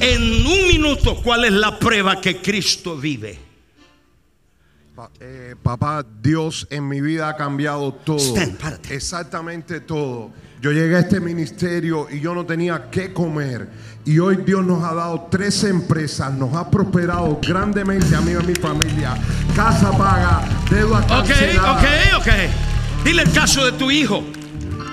en 0.00 0.46
un 0.46 0.66
minuto 0.66 1.20
cuál 1.22 1.44
es 1.44 1.52
la 1.52 1.78
prueba 1.78 2.20
que 2.20 2.38
Cristo 2.38 2.96
vive. 2.96 3.49
Pa- 5.00 5.10
eh, 5.18 5.54
papá, 5.62 6.04
Dios 6.20 6.66
en 6.68 6.86
mi 6.86 7.00
vida 7.00 7.30
ha 7.30 7.34
cambiado 7.36 7.90
todo. 7.94 8.18
Stand, 8.18 8.58
párate. 8.58 8.94
Exactamente 8.94 9.80
todo. 9.80 10.30
Yo 10.60 10.72
llegué 10.72 10.96
a 10.96 10.98
este 11.00 11.20
ministerio 11.20 12.06
y 12.10 12.20
yo 12.20 12.34
no 12.34 12.44
tenía 12.44 12.90
qué 12.90 13.10
comer. 13.14 13.66
Y 14.04 14.18
hoy 14.18 14.36
Dios 14.44 14.62
nos 14.62 14.84
ha 14.84 14.92
dado 14.92 15.28
tres 15.30 15.64
empresas, 15.64 16.34
nos 16.34 16.54
ha 16.54 16.68
prosperado 16.70 17.38
grandemente 17.40 18.14
a 18.14 18.20
mí 18.20 18.32
y 18.32 18.34
a 18.34 18.40
mi 18.40 18.54
familia. 18.54 19.16
Casa 19.56 19.90
paga, 19.96 20.42
deuda 20.70 20.98
Ok, 20.98 21.06
cancelada. 21.28 21.72
ok, 21.72 21.84
ok. 22.18 23.04
Dile 23.04 23.22
el 23.22 23.32
caso 23.32 23.64
de 23.64 23.72
tu 23.72 23.90
hijo. 23.90 24.22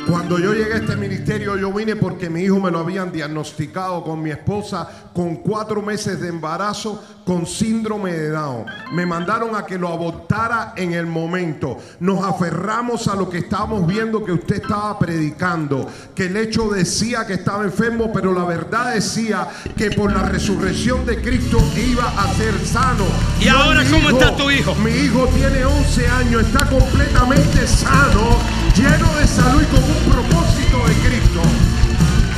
Cuando 0.09 0.39
yo 0.39 0.53
llegué 0.53 0.73
a 0.73 0.77
este 0.77 0.95
ministerio, 0.95 1.57
yo 1.57 1.73
vine 1.73 1.97
porque 1.97 2.29
mi 2.29 2.43
hijo 2.43 2.61
me 2.61 2.71
lo 2.71 2.79
habían 2.79 3.11
diagnosticado 3.11 4.03
con 4.03 4.21
mi 4.21 4.31
esposa 4.31 4.87
con 5.13 5.37
cuatro 5.37 5.81
meses 5.81 6.21
de 6.21 6.29
embarazo 6.29 7.03
con 7.25 7.45
síndrome 7.45 8.13
de 8.13 8.29
Down. 8.29 8.65
Me 8.93 9.05
mandaron 9.05 9.53
a 9.53 9.65
que 9.65 9.77
lo 9.77 9.89
abortara 9.89 10.73
en 10.77 10.93
el 10.93 11.05
momento. 11.05 11.77
Nos 11.99 12.23
aferramos 12.23 13.09
a 13.09 13.15
lo 13.15 13.29
que 13.29 13.39
estábamos 13.39 13.85
viendo 13.85 14.23
que 14.23 14.31
usted 14.31 14.61
estaba 14.61 14.97
predicando, 14.97 15.85
que 16.15 16.27
el 16.27 16.37
hecho 16.37 16.69
decía 16.69 17.27
que 17.27 17.33
estaba 17.33 17.65
enfermo, 17.65 18.11
pero 18.13 18.33
la 18.33 18.45
verdad 18.45 18.93
decía 18.93 19.45
que 19.75 19.91
por 19.91 20.13
la 20.13 20.23
resurrección 20.23 21.05
de 21.05 21.21
Cristo 21.21 21.61
iba 21.75 22.05
a 22.05 22.33
ser 22.35 22.53
sano. 22.65 23.03
¿Y 23.41 23.49
ahora 23.49 23.83
cómo 23.91 24.09
está 24.09 24.33
tu 24.37 24.49
hijo? 24.49 24.73
Mi 24.75 24.91
hijo 24.91 25.27
tiene 25.35 25.65
11 25.65 26.07
años, 26.07 26.43
está 26.43 26.65
completamente 26.69 27.67
sano, 27.67 28.39
lleno 28.77 29.15
de 29.15 29.27
salud 29.27 29.61
y 29.61 29.65
con 29.65 29.83
un 29.83 30.11
propósito 30.11 30.77
de 30.87 30.93
Cristo. 31.07 31.41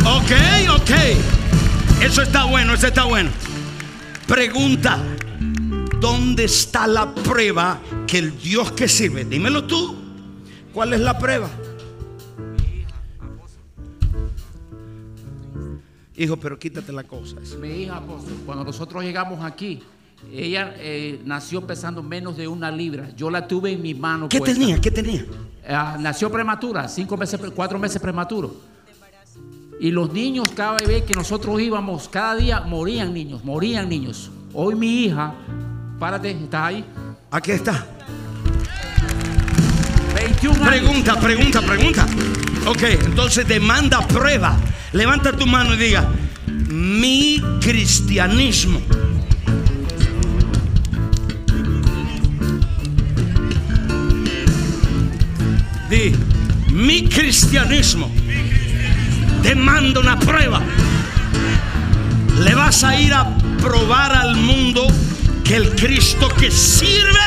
Ok, 0.06 0.82
ok. 0.82 2.02
Eso 2.02 2.21
está 2.21 2.45
bueno, 2.45 2.73
eso 2.73 2.88
está 2.88 3.04
bueno. 3.04 3.30
Pregunta, 4.25 4.99
¿dónde 5.99 6.45
está 6.45 6.88
la 6.88 7.13
prueba 7.13 7.80
que 8.08 8.19
el 8.19 8.39
Dios 8.39 8.71
que 8.71 8.88
sirve? 8.88 9.25
Dímelo 9.25 9.65
tú. 9.65 9.95
¿Cuál 10.73 10.93
es 10.93 11.02
la 11.02 11.17
prueba? 11.17 11.49
Hijo, 16.15 16.38
pero 16.38 16.58
quítate 16.60 16.91
la 16.91 17.04
cosa. 17.04 17.38
Mi 17.60 17.84
hija, 17.84 17.97
apóstol, 17.97 18.34
cuando 18.45 18.63
nosotros 18.63 19.04
llegamos 19.04 19.43
aquí, 19.43 19.82
ella 20.32 20.73
eh, 20.78 21.19
nació 21.25 21.65
pesando 21.65 22.04
menos 22.04 22.38
de 22.38 22.47
una 22.47 22.71
libra. 22.71 23.10
Yo 23.15 23.30
la 23.30 23.47
tuve 23.47 23.71
en 23.71 23.82
mi 23.82 23.93
mano. 23.93 24.30
¿Qué 24.30 24.38
puesta. 24.38 24.58
tenía? 24.58 24.80
¿Qué 24.80 24.91
tenía? 24.91 25.25
Ah, 25.71 25.97
nació 25.99 26.32
prematura, 26.32 26.88
cinco 26.88 27.15
meses, 27.15 27.39
cuatro 27.55 27.77
meses 27.77 28.01
prematuro. 28.01 28.55
Y 29.79 29.91
los 29.91 30.12
niños, 30.12 30.49
cada 30.55 30.77
vez 30.77 31.03
que 31.03 31.13
nosotros 31.13 31.62
íbamos, 31.62 32.10
cada 32.10 32.36
día 32.36 32.62
morían 32.62 33.13
niños, 33.13 33.45
morían 33.45 33.88
niños. 33.88 34.32
Hoy 34.53 34.73
mi 34.73 35.05
hija, 35.05 35.34
párate, 35.99 36.32
¿estás 36.32 36.62
ahí? 36.62 36.86
Aquí 37.29 37.51
está. 37.51 37.86
21 40.15 40.55
años. 40.55 40.69
Pregunta, 40.69 41.19
pregunta, 41.19 41.62
pregunta. 41.62 42.05
Ok, 42.65 42.84
entonces 43.05 43.47
demanda 43.47 44.05
prueba. 44.08 44.58
Levanta 44.91 45.32
tu 45.32 45.45
mano 45.45 45.75
y 45.75 45.77
diga, 45.77 46.10
mi 46.47 47.41
cristianismo. 47.62 48.82
Di, 55.89 56.15
mi 56.69 57.08
cristianismo 57.08 58.12
demanda 59.41 59.99
una 59.99 60.19
prueba. 60.19 60.62
Le 62.43 62.54
vas 62.54 62.84
a 62.84 62.95
ir 62.95 63.12
a 63.12 63.36
probar 63.58 64.13
al 64.13 64.36
mundo 64.36 64.86
que 65.43 65.56
el 65.56 65.73
Cristo 65.75 66.28
que 66.38 66.52
sirve 66.52 67.19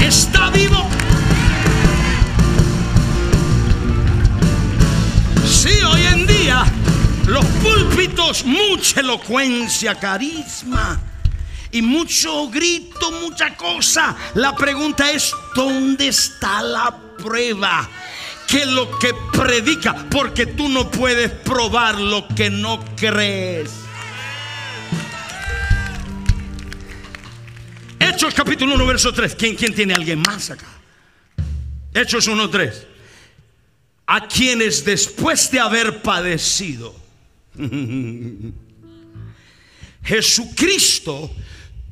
está 0.00 0.48
vivo. 0.48 0.88
Sí, 5.44 5.82
hoy 5.82 6.02
en 6.04 6.26
día 6.26 6.64
los 7.26 7.44
púlpitos, 7.62 8.46
mucha 8.46 9.00
elocuencia, 9.00 9.94
carisma 9.94 10.98
y 11.70 11.82
mucho 11.82 12.48
grito, 12.48 13.12
mucha 13.20 13.54
cosa. 13.58 14.16
La 14.36 14.56
pregunta 14.56 15.10
es, 15.10 15.34
¿dónde 15.54 16.08
está 16.08 16.62
la 16.62 17.09
prueba? 17.20 17.88
Que 18.46 18.66
lo 18.66 18.98
que 18.98 19.14
predica, 19.32 20.08
porque 20.10 20.46
tú 20.46 20.68
no 20.68 20.90
puedes 20.90 21.30
probar 21.30 22.00
lo 22.00 22.26
que 22.28 22.50
no 22.50 22.84
crees. 22.96 23.70
Hechos 27.98 28.34
capítulo 28.34 28.74
1, 28.74 28.86
verso 28.86 29.12
3. 29.12 29.34
¿Quién, 29.36 29.54
quién 29.54 29.74
tiene 29.74 29.94
alguien 29.94 30.20
más 30.20 30.50
acá? 30.50 30.66
Hechos 31.94 32.26
1, 32.26 32.50
3 32.50 32.86
a 34.12 34.26
quienes 34.26 34.84
después 34.84 35.52
de 35.52 35.60
haber 35.60 36.02
padecido, 36.02 36.92
Jesucristo 40.02 41.30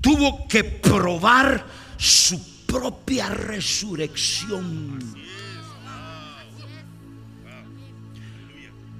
tuvo 0.00 0.48
que 0.48 0.64
probar 0.64 1.64
su 1.96 2.44
propia 2.68 3.30
resurrección. 3.30 5.16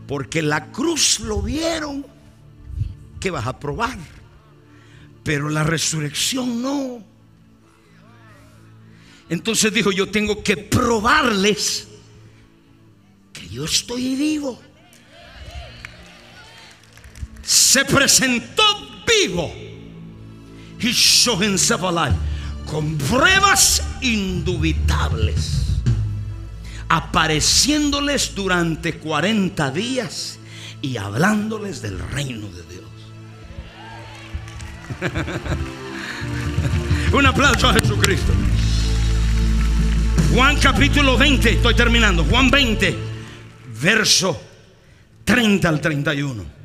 Porque 0.08 0.42
la 0.42 0.72
cruz 0.72 1.20
lo 1.20 1.42
vieron, 1.42 2.04
que 3.20 3.30
vas 3.30 3.46
a 3.46 3.60
probar, 3.60 3.98
pero 5.22 5.50
la 5.50 5.62
resurrección 5.62 6.62
no. 6.62 7.04
Entonces 9.28 9.72
dijo, 9.72 9.92
yo 9.92 10.10
tengo 10.10 10.42
que 10.42 10.56
probarles 10.56 11.88
que 13.34 13.46
yo 13.48 13.66
estoy 13.66 14.16
vivo. 14.16 14.58
Se 17.42 17.84
presentó 17.84 18.62
vivo. 19.06 19.52
He 20.80 20.92
showed 20.92 21.42
himself 21.42 21.82
alive. 21.82 22.16
Con 22.70 22.98
pruebas 22.98 23.82
indubitables. 24.02 25.80
Apareciéndoles 26.88 28.34
durante 28.34 28.98
40 28.98 29.70
días 29.70 30.38
y 30.82 30.96
hablándoles 30.96 31.82
del 31.82 31.98
reino 31.98 32.48
de 32.48 32.62
Dios. 32.62 32.84
Un 37.12 37.26
aplauso 37.26 37.68
a 37.68 37.74
Jesucristo. 37.74 38.32
Juan 40.34 40.58
capítulo 40.58 41.16
20, 41.16 41.52
estoy 41.52 41.74
terminando. 41.74 42.24
Juan 42.24 42.50
20, 42.50 42.98
verso 43.80 44.40
30 45.24 45.68
al 45.68 45.80
31. 45.80 46.57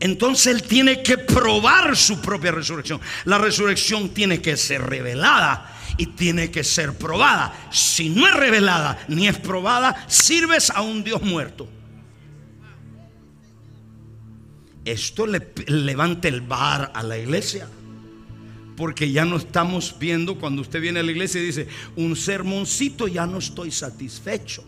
Entonces 0.00 0.46
él 0.54 0.62
tiene 0.62 1.02
que 1.02 1.18
probar 1.18 1.96
su 1.96 2.20
propia 2.20 2.52
resurrección. 2.52 3.00
La 3.24 3.38
resurrección 3.38 4.10
tiene 4.10 4.40
que 4.40 4.56
ser 4.56 4.82
revelada 4.82 5.74
y 5.96 6.06
tiene 6.06 6.50
que 6.50 6.62
ser 6.62 6.96
probada. 6.96 7.52
Si 7.72 8.08
no 8.08 8.26
es 8.26 8.34
revelada 8.34 8.98
ni 9.08 9.26
es 9.26 9.38
probada, 9.38 10.04
sirves 10.08 10.70
a 10.70 10.82
un 10.82 11.02
Dios 11.02 11.22
muerto. 11.22 11.68
Esto 14.84 15.26
le 15.26 15.52
levanta 15.66 16.28
el 16.28 16.40
bar 16.40 16.92
a 16.94 17.02
la 17.02 17.18
iglesia. 17.18 17.68
Porque 18.76 19.10
ya 19.10 19.24
no 19.24 19.36
estamos 19.36 19.96
viendo 19.98 20.38
cuando 20.38 20.62
usted 20.62 20.80
viene 20.80 21.00
a 21.00 21.02
la 21.02 21.10
iglesia 21.10 21.42
y 21.42 21.46
dice, 21.46 21.66
un 21.96 22.14
sermoncito 22.14 23.08
ya 23.08 23.26
no 23.26 23.38
estoy 23.38 23.72
satisfecho. 23.72 24.64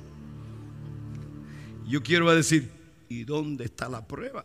Yo 1.87 2.03
quiero 2.03 2.35
decir, 2.35 2.69
¿y 3.09 3.23
dónde 3.23 3.67
está 3.67 3.89
la 3.89 4.05
prueba? 4.05 4.45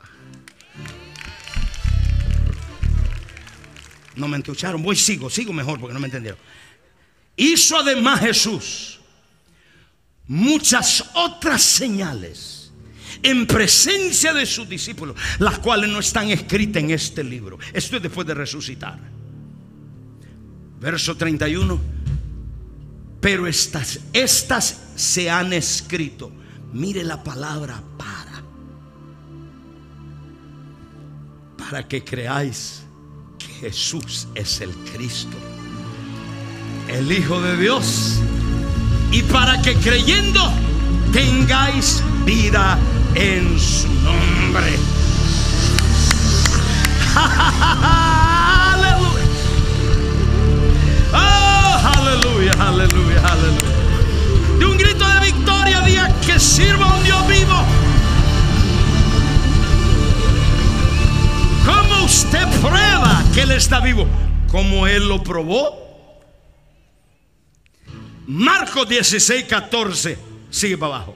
No 4.15 4.27
me 4.27 4.37
escucharon. 4.37 4.81
Voy, 4.81 4.95
sigo, 4.95 5.29
sigo 5.29 5.53
mejor 5.53 5.79
porque 5.79 5.93
no 5.93 5.99
me 5.99 6.07
entendieron. 6.07 6.39
Hizo 7.35 7.77
además 7.77 8.21
Jesús 8.21 8.99
muchas 10.27 11.03
otras 11.13 11.61
señales 11.61 12.71
en 13.21 13.45
presencia 13.47 14.33
de 14.33 14.45
sus 14.45 14.67
discípulos, 14.69 15.15
las 15.39 15.59
cuales 15.59 15.89
no 15.89 15.99
están 15.99 16.29
escritas 16.29 16.83
en 16.83 16.91
este 16.91 17.23
libro. 17.23 17.57
Esto 17.73 17.97
es 17.97 18.03
después 18.03 18.27
de 18.27 18.33
resucitar. 18.33 18.99
Verso 20.79 21.15
31. 21.15 21.79
Pero 23.19 23.47
estas, 23.47 23.99
estas 24.13 24.81
se 24.95 25.29
han 25.29 25.53
escrito. 25.53 26.31
Mire 26.73 27.03
la 27.03 27.23
palabra 27.23 27.81
para. 27.97 28.43
Para 31.57 31.87
que 31.87 32.03
creáis 32.03 32.84
Jesús 33.65 34.27
es 34.35 34.61
el 34.61 34.69
Cristo, 34.93 35.35
el 36.87 37.11
Hijo 37.11 37.41
de 37.41 37.57
Dios. 37.57 38.19
Y 39.11 39.23
para 39.23 39.59
que 39.59 39.73
creyendo 39.73 40.53
tengáis 41.11 42.03
vida 42.25 42.77
en 43.15 43.59
su 43.59 43.87
nombre. 44.03 44.77
Aleluya. 48.75 49.25
Oh, 51.11 51.91
aleluya, 51.97 52.51
aleluya, 52.59 53.19
aleluya. 53.25 54.59
De 54.59 54.65
un 54.67 54.77
grito 54.77 55.07
de 55.07 55.19
victoria, 55.21 55.81
diga 55.81 56.07
que 56.19 56.39
sirva 56.39 56.85
a 56.85 56.97
un 56.97 57.03
Dios 57.03 57.27
vivo. 57.27 57.84
Usted 62.15 62.47
prueba 62.61 63.23
que 63.33 63.41
Él 63.41 63.51
está 63.51 63.81
vivo? 63.81 64.07
¿Cómo 64.49 64.87
Él 64.87 65.07
lo 65.07 65.21
probó? 65.21 66.21
Marcos 68.25 68.87
16, 68.87 69.43
14. 69.43 70.17
Sigue 70.49 70.77
para 70.77 70.95
abajo. 70.95 71.15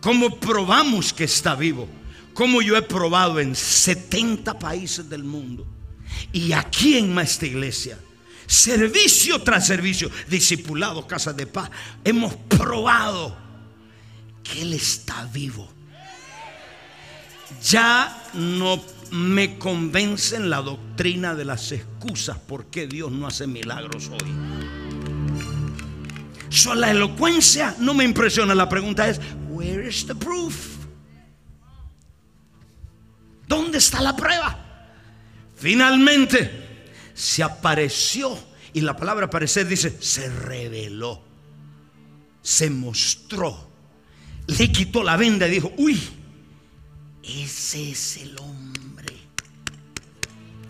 ¿Cómo 0.00 0.38
probamos 0.38 1.12
que 1.12 1.24
está 1.24 1.56
vivo? 1.56 1.88
Como 2.32 2.62
yo 2.62 2.76
he 2.76 2.82
probado 2.82 3.40
en 3.40 3.56
70 3.56 4.56
países 4.58 5.10
del 5.10 5.24
mundo. 5.24 5.66
Y 6.32 6.52
aquí 6.52 6.98
en 6.98 7.18
esta 7.18 7.46
iglesia. 7.46 7.98
Servicio 8.46 9.42
tras 9.42 9.66
servicio. 9.66 10.10
Discipulado, 10.28 11.08
casa 11.08 11.32
de 11.32 11.48
paz. 11.48 11.70
Hemos 12.04 12.36
probado 12.36 13.36
que 14.44 14.62
Él 14.62 14.74
está 14.74 15.24
vivo. 15.32 15.68
Ya 17.68 18.22
no 18.34 18.80
me 19.10 19.58
convencen 19.58 20.50
la 20.50 20.62
doctrina 20.62 21.34
de 21.34 21.44
las 21.44 21.72
excusas 21.72 22.38
por 22.38 22.66
qué 22.66 22.86
Dios 22.86 23.10
no 23.10 23.26
hace 23.26 23.46
milagros 23.46 24.08
hoy. 24.08 24.32
So, 26.50 26.74
la 26.74 26.90
elocuencia 26.90 27.74
no 27.78 27.94
me 27.94 28.04
impresiona. 28.04 28.54
La 28.54 28.68
pregunta 28.68 29.08
es, 29.08 29.20
where 29.48 29.88
is 29.88 30.06
the 30.06 30.14
proof? 30.14 30.78
¿Dónde 33.46 33.78
está 33.78 34.00
la 34.00 34.14
prueba? 34.14 34.58
Finalmente 35.56 36.50
se 37.14 37.42
apareció 37.42 38.38
y 38.72 38.80
la 38.80 38.96
palabra 38.96 39.26
aparecer 39.26 39.66
dice, 39.66 39.96
se 40.00 40.28
reveló, 40.28 41.22
se 42.42 42.70
mostró, 42.70 43.70
le 44.46 44.70
quitó 44.70 45.02
la 45.02 45.16
venda 45.16 45.48
y 45.48 45.52
dijo, 45.52 45.72
uy, 45.78 46.00
ese 47.22 47.90
es 47.90 48.18
el 48.18 48.38
hombre, 48.38 48.57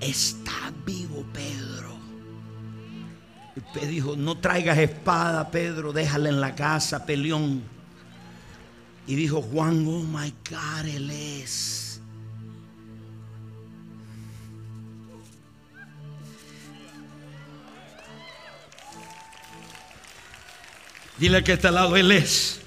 está 0.00 0.72
vivo 0.84 1.24
Pedro. 1.32 1.96
Y 3.56 3.60
Pedro 3.60 3.88
dijo, 3.88 4.16
no 4.16 4.38
traigas 4.38 4.78
espada, 4.78 5.50
Pedro, 5.50 5.92
déjala 5.92 6.28
en 6.28 6.40
la 6.40 6.54
casa, 6.54 7.04
peleón. 7.04 7.62
Y 9.06 9.14
dijo 9.14 9.40
Juan, 9.42 9.86
oh 9.88 10.02
my 10.02 10.32
God, 10.50 10.86
él 10.86 11.10
es. 11.10 11.78
Dile 21.18 21.42
que 21.42 21.54
está 21.54 21.68
al 21.68 21.74
lado, 21.74 21.96
Él 21.96 22.12
es. 22.12 22.60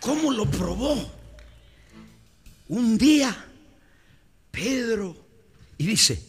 ¿Cómo 0.00 0.32
lo 0.32 0.46
probó? 0.46 1.12
Un 2.68 2.96
día, 2.96 3.36
Pedro, 4.50 5.14
y 5.80 5.86
dice, 5.86 6.22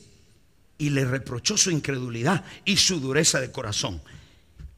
y 0.77 0.91
le 0.91 1.03
reprochó 1.03 1.57
su 1.57 1.71
incredulidad 1.71 2.45
y 2.63 2.77
su 2.77 3.01
dureza 3.01 3.41
de 3.41 3.51
corazón. 3.51 4.01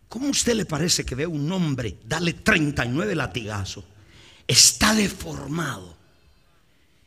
¿Cómo 0.09 0.25
a 0.25 0.31
usted 0.31 0.55
le 0.55 0.65
parece 0.65 1.05
que 1.05 1.13
ve 1.13 1.25
a 1.25 1.29
un 1.29 1.51
hombre 1.51 1.99
darle 2.03 2.33
39 2.33 3.13
latigazos? 3.13 3.83
Está 4.47 4.95
deformado. 4.95 5.95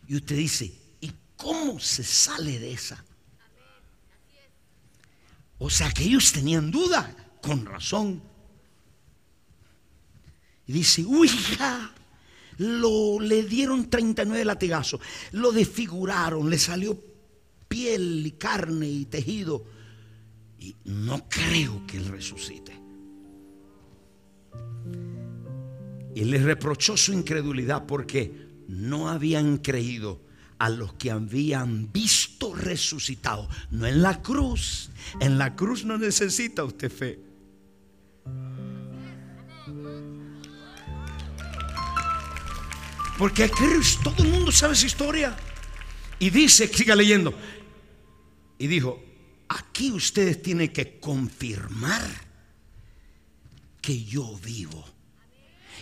Y 0.07 0.15
usted 0.15 0.37
dice, 0.37 0.73
¿y 1.01 1.11
cómo 1.37 1.81
se 1.81 2.05
sale 2.05 2.61
de 2.61 2.73
esa? 2.73 3.05
O 5.59 5.69
sea 5.69 5.91
que 5.91 6.05
ellos 6.05 6.31
tenían 6.31 6.71
duda, 6.71 7.17
con 7.43 7.67
razón. 7.67 8.23
Y 10.69 10.73
dice, 10.73 11.05
uy, 11.05 11.29
lo, 12.59 13.19
le 13.19 13.43
dieron 13.43 13.91
39 13.91 14.45
latigazos, 14.45 15.01
lo 15.33 15.51
desfiguraron, 15.51 16.49
le 16.49 16.61
salió 16.61 17.06
piel 17.77 18.27
y 18.27 18.31
carne 18.33 18.89
y 18.89 19.05
tejido. 19.05 19.63
Y 20.59 20.75
no 20.87 21.29
creo 21.29 21.87
que 21.87 21.99
él 21.99 22.07
resucite. 22.07 22.73
Y 26.15 26.25
le 26.25 26.39
reprochó 26.39 26.97
su 26.97 27.13
incredulidad 27.13 27.85
porque 27.85 28.33
no 28.69 29.11
habían 29.11 29.59
creído 29.59 30.23
a 30.59 30.71
los 30.71 30.95
que 30.95 31.11
habían 31.11 31.93
visto 31.93 32.55
resucitado. 32.55 33.47
No 33.71 33.87
en 33.87 34.01
la 34.01 34.23
cruz. 34.23 34.89
En 35.21 35.37
la 35.37 35.55
cruz 35.55 35.85
no 35.85 35.99
necesita 35.99 36.65
usted 36.65 36.91
fe. 36.91 37.21
Porque 43.19 43.51
Cristo, 43.51 44.13
todo 44.17 44.27
el 44.27 44.33
mundo 44.33 44.51
sabe 44.51 44.73
esa 44.73 44.87
historia. 44.87 45.37
Y 46.19 46.31
dice, 46.31 46.69
siga 46.69 46.95
leyendo. 46.97 47.35
Y 48.59 48.67
dijo, 48.67 49.03
aquí 49.49 49.91
ustedes 49.91 50.43
tienen 50.43 50.73
que 50.73 50.99
confirmar 50.99 52.03
que 53.81 54.05
yo 54.05 54.37
vivo. 54.39 54.85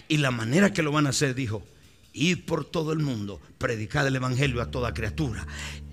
Y 0.08 0.18
la 0.18 0.30
manera 0.30 0.72
que 0.72 0.82
lo 0.82 0.92
van 0.92 1.06
a 1.06 1.10
hacer, 1.10 1.34
dijo, 1.34 1.64
ir 2.12 2.46
por 2.46 2.64
todo 2.64 2.92
el 2.92 3.00
mundo, 3.00 3.40
predicar 3.58 4.06
el 4.06 4.16
evangelio 4.16 4.62
a 4.62 4.70
toda 4.70 4.94
criatura. 4.94 5.46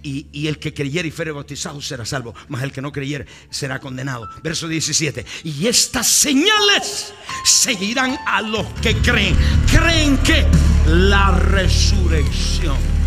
Y, 0.03 0.27
y, 0.31 0.47
el 0.47 0.57
que 0.57 0.73
creyere 0.73 1.09
y 1.09 1.11
fuere 1.11 1.31
bautizado 1.31 1.79
será 1.79 2.05
salvo, 2.05 2.33
mas 2.47 2.63
el 2.63 2.71
que 2.71 2.81
no 2.81 2.91
creyere 2.91 3.27
será 3.51 3.79
condenado. 3.79 4.27
Verso 4.41 4.67
17. 4.67 5.25
Y 5.43 5.67
estas 5.67 6.07
señales 6.07 7.13
seguirán 7.45 8.17
a 8.25 8.41
los 8.41 8.65
que 8.81 8.95
creen. 8.95 9.35
Creen 9.71 10.17
que 10.19 10.47
la 10.87 11.31
resurrección. 11.31 13.00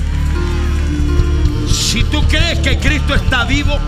Si 1.94 2.02
tú 2.02 2.24
crees 2.26 2.59
que 2.59 2.76
Cristo 2.80 3.14
está 3.14 3.44
vivo, 3.44 3.78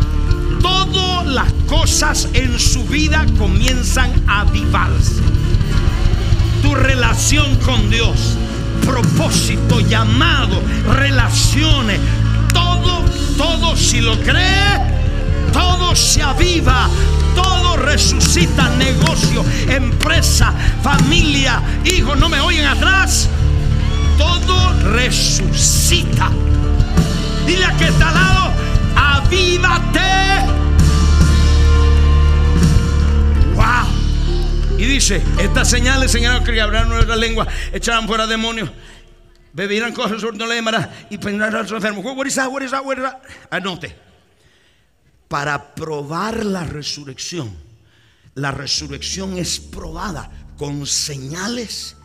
todas 0.62 1.27
las 1.27 1.53
cosas 1.66 2.29
en 2.35 2.57
su 2.57 2.85
vida 2.85 3.27
comienzan 3.37 4.12
a 4.29 4.42
avivarse. 4.42 5.21
Tu 6.62 6.73
relación 6.73 7.57
con 7.57 7.90
Dios, 7.90 8.37
propósito, 8.85 9.81
llamado, 9.81 10.62
relaciones, 10.95 11.99
todo, 12.55 13.03
todo 13.37 13.77
si 13.77 14.01
lo 14.01 14.16
cree, 14.21 14.79
todo 15.53 15.97
se 15.97 16.23
aviva, 16.23 16.88
todo 17.35 17.77
resucita, 17.77 18.69
negocio, 18.77 19.45
empresa, 19.69 20.55
familia, 20.81 21.61
hijos, 21.85 22.16
no 22.16 22.29
me 22.29 22.38
oyen 22.38 22.66
atrás, 22.66 23.29
todo 24.16 24.81
resucita. 24.92 26.31
Dile 27.46 27.64
a 27.64 27.76
que 27.76 27.85
está 27.85 28.09
al 28.09 28.14
lado, 28.14 28.52
avívate. 28.96 30.00
Wow. 33.54 34.78
Y 34.78 34.85
dice, 34.85 35.22
estas 35.38 35.70
señales 35.70 36.11
señalan 36.11 36.44
que 36.44 36.61
hablarán 36.61 36.88
nuestra 36.88 37.16
lengua, 37.16 37.46
echarán 37.72 38.06
fuera 38.06 38.26
demonios 38.26 38.70
beberán 39.56 39.94
cosas 39.94 40.22
no 40.22 40.46
le 40.46 40.56
llamará 40.56 41.06
y 41.09 41.16
pondrán 41.16 41.54
a 41.54 41.62
los 41.62 41.72
enfermos. 41.72 42.04
What 42.04 42.26
is 42.26 42.35
that? 42.35 42.52
What 42.52 42.62
is 42.62 42.70
that? 42.72 42.85
What 42.85 42.98
is? 42.98 43.04
Anote. 43.50 43.96
Para 45.28 45.74
probar 45.74 46.44
la 46.44 46.64
resurrección, 46.64 47.56
la 48.35 48.50
resurrección 48.50 49.38
es 49.38 49.59
probada 49.59 50.30
con 50.59 50.87
señales 50.87 51.95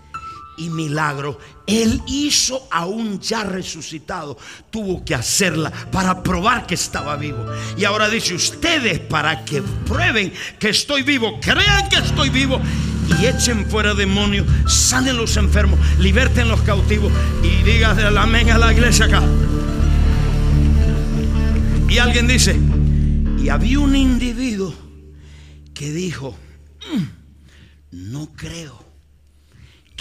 y 0.61 0.69
milagros. 0.69 1.37
Él 1.65 2.01
hizo 2.05 2.67
aún 2.69 3.19
ya 3.19 3.43
resucitado, 3.43 4.37
tuvo 4.69 5.03
que 5.03 5.15
hacerla 5.15 5.71
para 5.91 6.21
probar 6.21 6.67
que 6.67 6.75
estaba 6.75 7.15
vivo. 7.15 7.43
Y 7.77 7.85
ahora 7.85 8.09
dice, 8.09 8.35
ustedes 8.35 8.99
para 8.99 9.43
que 9.43 9.61
prueben 9.61 10.31
que 10.59 10.69
estoy 10.69 11.01
vivo, 11.01 11.39
crean 11.41 11.89
que 11.89 11.97
estoy 11.97 12.29
vivo 12.29 12.61
y 13.19 13.25
echen 13.25 13.65
fuera 13.69 13.95
demonios, 13.95 14.45
sanen 14.67 15.17
los 15.17 15.35
enfermos, 15.37 15.79
liberten 15.97 16.47
los 16.47 16.61
cautivos 16.61 17.11
y 17.43 17.63
digan 17.63 17.99
el 17.99 18.17
amén 18.17 18.51
a 18.51 18.57
la 18.57 18.71
iglesia 18.71 19.05
acá. 19.05 19.23
Y 21.89 21.97
alguien 21.97 22.27
dice, 22.27 22.57
y 23.39 23.49
había 23.49 23.79
un 23.79 23.95
individuo 23.95 24.73
que 25.73 25.91
dijo, 25.91 26.37
"Mm, 26.93 28.11
no 28.11 28.29
creo 28.35 28.90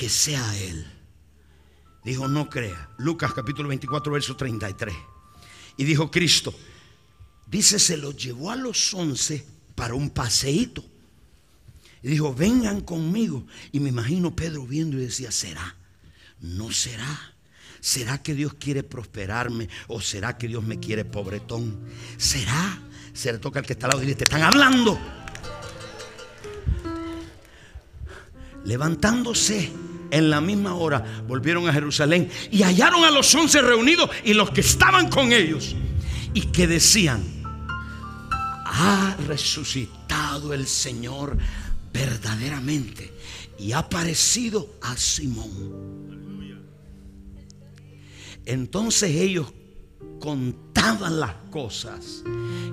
que 0.01 0.09
sea 0.09 0.57
él. 0.57 0.87
Dijo, 2.03 2.27
no 2.27 2.49
crea. 2.49 2.89
Lucas 2.97 3.35
capítulo 3.35 3.69
24, 3.69 4.11
verso 4.11 4.35
33. 4.35 4.97
Y 5.77 5.85
dijo 5.85 6.11
Cristo, 6.11 6.55
dice, 7.47 7.79
se 7.79 7.99
lo 7.99 8.13
llevó 8.13 8.51
a 8.51 8.57
los 8.57 8.95
once 8.95 9.45
para 9.75 9.93
un 9.93 10.09
paseíto. 10.09 10.83
Y 12.03 12.09
dijo, 12.09 12.33
vengan 12.35 12.81
conmigo. 12.81 13.47
Y 13.73 13.81
me 13.81 13.91
imagino 13.91 14.35
Pedro 14.35 14.67
viendo 14.67 14.97
y 14.97 15.03
decía, 15.03 15.31
¿será? 15.31 15.77
¿No 16.41 16.73
será? 16.73 17.35
¿Será 17.81 18.23
que 18.23 18.33
Dios 18.33 18.55
quiere 18.55 18.83
prosperarme 18.83 19.69
o 19.87 20.01
será 20.01 20.39
que 20.39 20.49
Dios 20.49 20.65
me 20.65 20.81
quiere 20.81 21.05
pobretón? 21.05 21.79
¿Será? 22.17 22.81
Se 23.13 23.31
le 23.31 23.39
toca 23.39 23.59
al 23.59 23.67
que 23.67 23.75
está 23.75 23.85
al 23.85 23.91
lado 23.91 24.03
y 24.03 24.07
dice, 24.07 24.17
te 24.17 24.25
están 24.25 24.45
hablando. 24.45 24.99
Levantándose 28.65 29.90
en 30.11 30.31
la 30.31 30.41
misma 30.41 30.75
hora, 30.75 31.23
volvieron 31.27 31.69
a 31.69 31.73
Jerusalén 31.73 32.31
y 32.51 32.63
hallaron 32.63 33.05
a 33.05 33.11
los 33.11 33.35
once 33.35 33.61
reunidos 33.63 34.11
y 34.25 34.35
los 34.35 34.51
que 34.51 34.61
estaban 34.61 35.09
con 35.09 35.33
ellos 35.33 35.75
y 36.35 36.43
que 36.43 36.67
decían, 36.67 37.23
ha 38.65 39.17
resucitado 39.27 40.55
el 40.55 40.67
Señor 40.67 41.37
verdaderamente 41.93 43.13
y 43.59 43.73
ha 43.73 43.89
parecido 43.89 44.75
a 44.83 44.97
Simón. 44.97 45.91
Entonces 48.47 49.11
ellos 49.11 49.53
contaban 50.19 51.21
las 51.21 51.35
cosas 51.51 52.23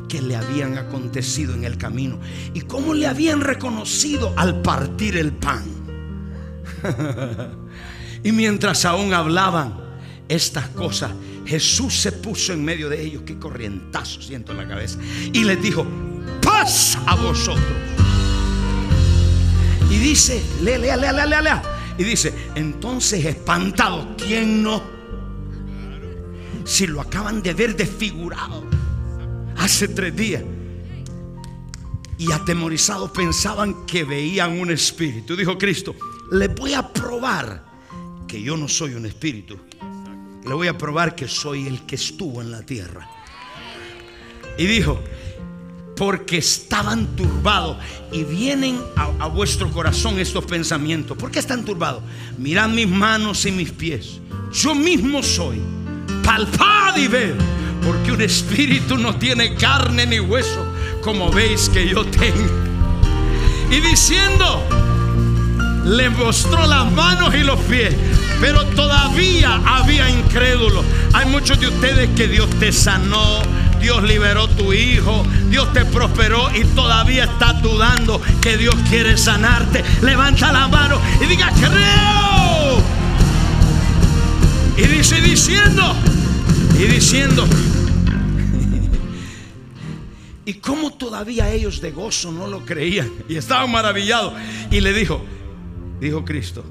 que 0.07 0.21
le 0.21 0.35
habían 0.35 0.77
acontecido 0.77 1.53
en 1.53 1.63
el 1.63 1.77
camino 1.77 2.19
y 2.53 2.61
cómo 2.61 2.93
le 2.93 3.07
habían 3.07 3.41
reconocido 3.41 4.33
al 4.37 4.61
partir 4.61 5.17
el 5.17 5.33
pan. 5.33 5.76
y 8.23 8.31
mientras 8.31 8.85
aún 8.85 9.13
hablaban 9.13 9.77
estas 10.27 10.67
cosas, 10.69 11.11
Jesús 11.45 11.93
se 11.93 12.11
puso 12.11 12.53
en 12.53 12.63
medio 12.63 12.89
de 12.89 13.01
ellos, 13.01 13.23
que 13.23 13.39
corrientazo 13.39 14.21
siento 14.21 14.51
en 14.51 14.57
la 14.57 14.67
cabeza, 14.67 14.99
y 15.31 15.43
les 15.43 15.61
dijo, 15.61 15.85
paz 16.41 16.97
a 17.05 17.15
vosotros. 17.15 17.65
Y 19.89 19.97
dice, 19.97 20.43
lea, 20.61 20.77
lea, 20.77 20.97
lea, 20.97 21.25
lea, 21.25 21.41
lea. 21.41 21.63
Y 21.97 22.03
dice, 22.03 22.33
entonces 22.55 23.25
espantado, 23.25 24.15
¿quién 24.17 24.61
no? 24.61 24.83
Si 26.65 26.85
lo 26.85 26.99
acaban 26.99 27.41
de 27.41 27.53
ver 27.53 27.75
desfigurado 27.75 28.65
hace 29.57 29.87
tres 29.87 30.15
días. 30.15 30.43
Y 32.19 32.31
atemorizados 32.31 33.11
pensaban 33.11 33.85
que 33.85 34.03
veían 34.03 34.59
un 34.59 34.71
espíritu. 34.71 35.35
Dijo 35.35 35.57
Cristo, 35.57 35.95
le 36.31 36.47
voy 36.49 36.73
a 36.73 36.87
probar 36.87 37.63
que 38.27 38.41
yo 38.41 38.57
no 38.57 38.67
soy 38.67 38.93
un 38.93 39.05
espíritu. 39.05 39.57
Le 40.45 40.53
voy 40.53 40.67
a 40.67 40.77
probar 40.77 41.15
que 41.15 41.27
soy 41.27 41.67
el 41.67 41.85
que 41.85 41.95
estuvo 41.95 42.41
en 42.41 42.51
la 42.51 42.61
tierra. 42.63 43.09
Y 44.57 44.65
dijo, 44.65 44.99
porque 45.95 46.37
estaban 46.37 47.15
turbados 47.15 47.77
y 48.11 48.23
vienen 48.23 48.79
a, 48.95 49.27
vuestro 49.27 49.69
corazón 49.71 50.19
estos 50.19 50.45
pensamientos. 50.45 51.17
¿Por 51.17 51.31
qué 51.31 51.39
están 51.39 51.65
turbados? 51.65 52.03
Mirad 52.37 52.69
mis 52.69 52.87
manos 52.87 53.45
y 53.45 53.51
mis 53.51 53.71
pies. 53.71 54.19
Yo 54.53 54.75
mismo 54.75 55.23
soy. 55.23 55.59
Palpad 56.23 56.97
y 56.97 57.07
ved. 57.07 57.35
Porque 57.83 58.11
un 58.11 58.21
espíritu 58.21 58.97
no 58.97 59.15
tiene 59.17 59.55
carne 59.55 60.05
ni 60.05 60.19
hueso, 60.19 60.65
como 61.01 61.31
veis 61.31 61.69
que 61.69 61.87
yo 61.87 62.05
tengo. 62.05 62.67
Y 63.71 63.79
diciendo, 63.79 64.86
le 65.87 66.09
mostró 66.09 66.65
las 66.65 66.91
manos 66.91 67.33
y 67.33 67.43
los 67.43 67.59
pies. 67.61 67.95
Pero 68.41 68.65
todavía 68.67 69.61
había 69.65 70.09
incrédulos. 70.09 70.85
Hay 71.13 71.25
muchos 71.27 71.59
de 71.59 71.67
ustedes 71.67 72.09
que 72.15 72.27
Dios 72.27 72.49
te 72.59 72.71
sanó, 72.71 73.41
Dios 73.79 74.03
liberó 74.03 74.47
tu 74.47 74.73
hijo, 74.73 75.25
Dios 75.49 75.71
te 75.73 75.85
prosperó 75.85 76.49
y 76.55 76.63
todavía 76.75 77.23
estás 77.23 77.61
dudando 77.61 78.21
que 78.41 78.57
Dios 78.57 78.75
quiere 78.89 79.17
sanarte. 79.17 79.83
Levanta 80.01 80.51
la 80.51 80.67
mano 80.67 80.99
y 81.21 81.25
diga, 81.25 81.51
creo. 81.51 82.83
Y 84.77 84.87
dice 84.87 85.21
diciendo, 85.21 85.95
y 86.79 86.83
diciendo. 86.83 87.47
Y 90.45 90.53
como 90.53 90.93
todavía 90.93 91.51
ellos 91.51 91.81
de 91.81 91.91
gozo 91.91 92.31
no 92.31 92.47
lo 92.47 92.63
creían 92.63 93.11
y 93.27 93.35
estaban 93.35 93.69
maravillados. 93.69 94.31
Y 94.71 94.79
le 94.79 94.93
dijo, 94.93 95.21
dijo 95.99 96.23
Cristo, 96.25 96.63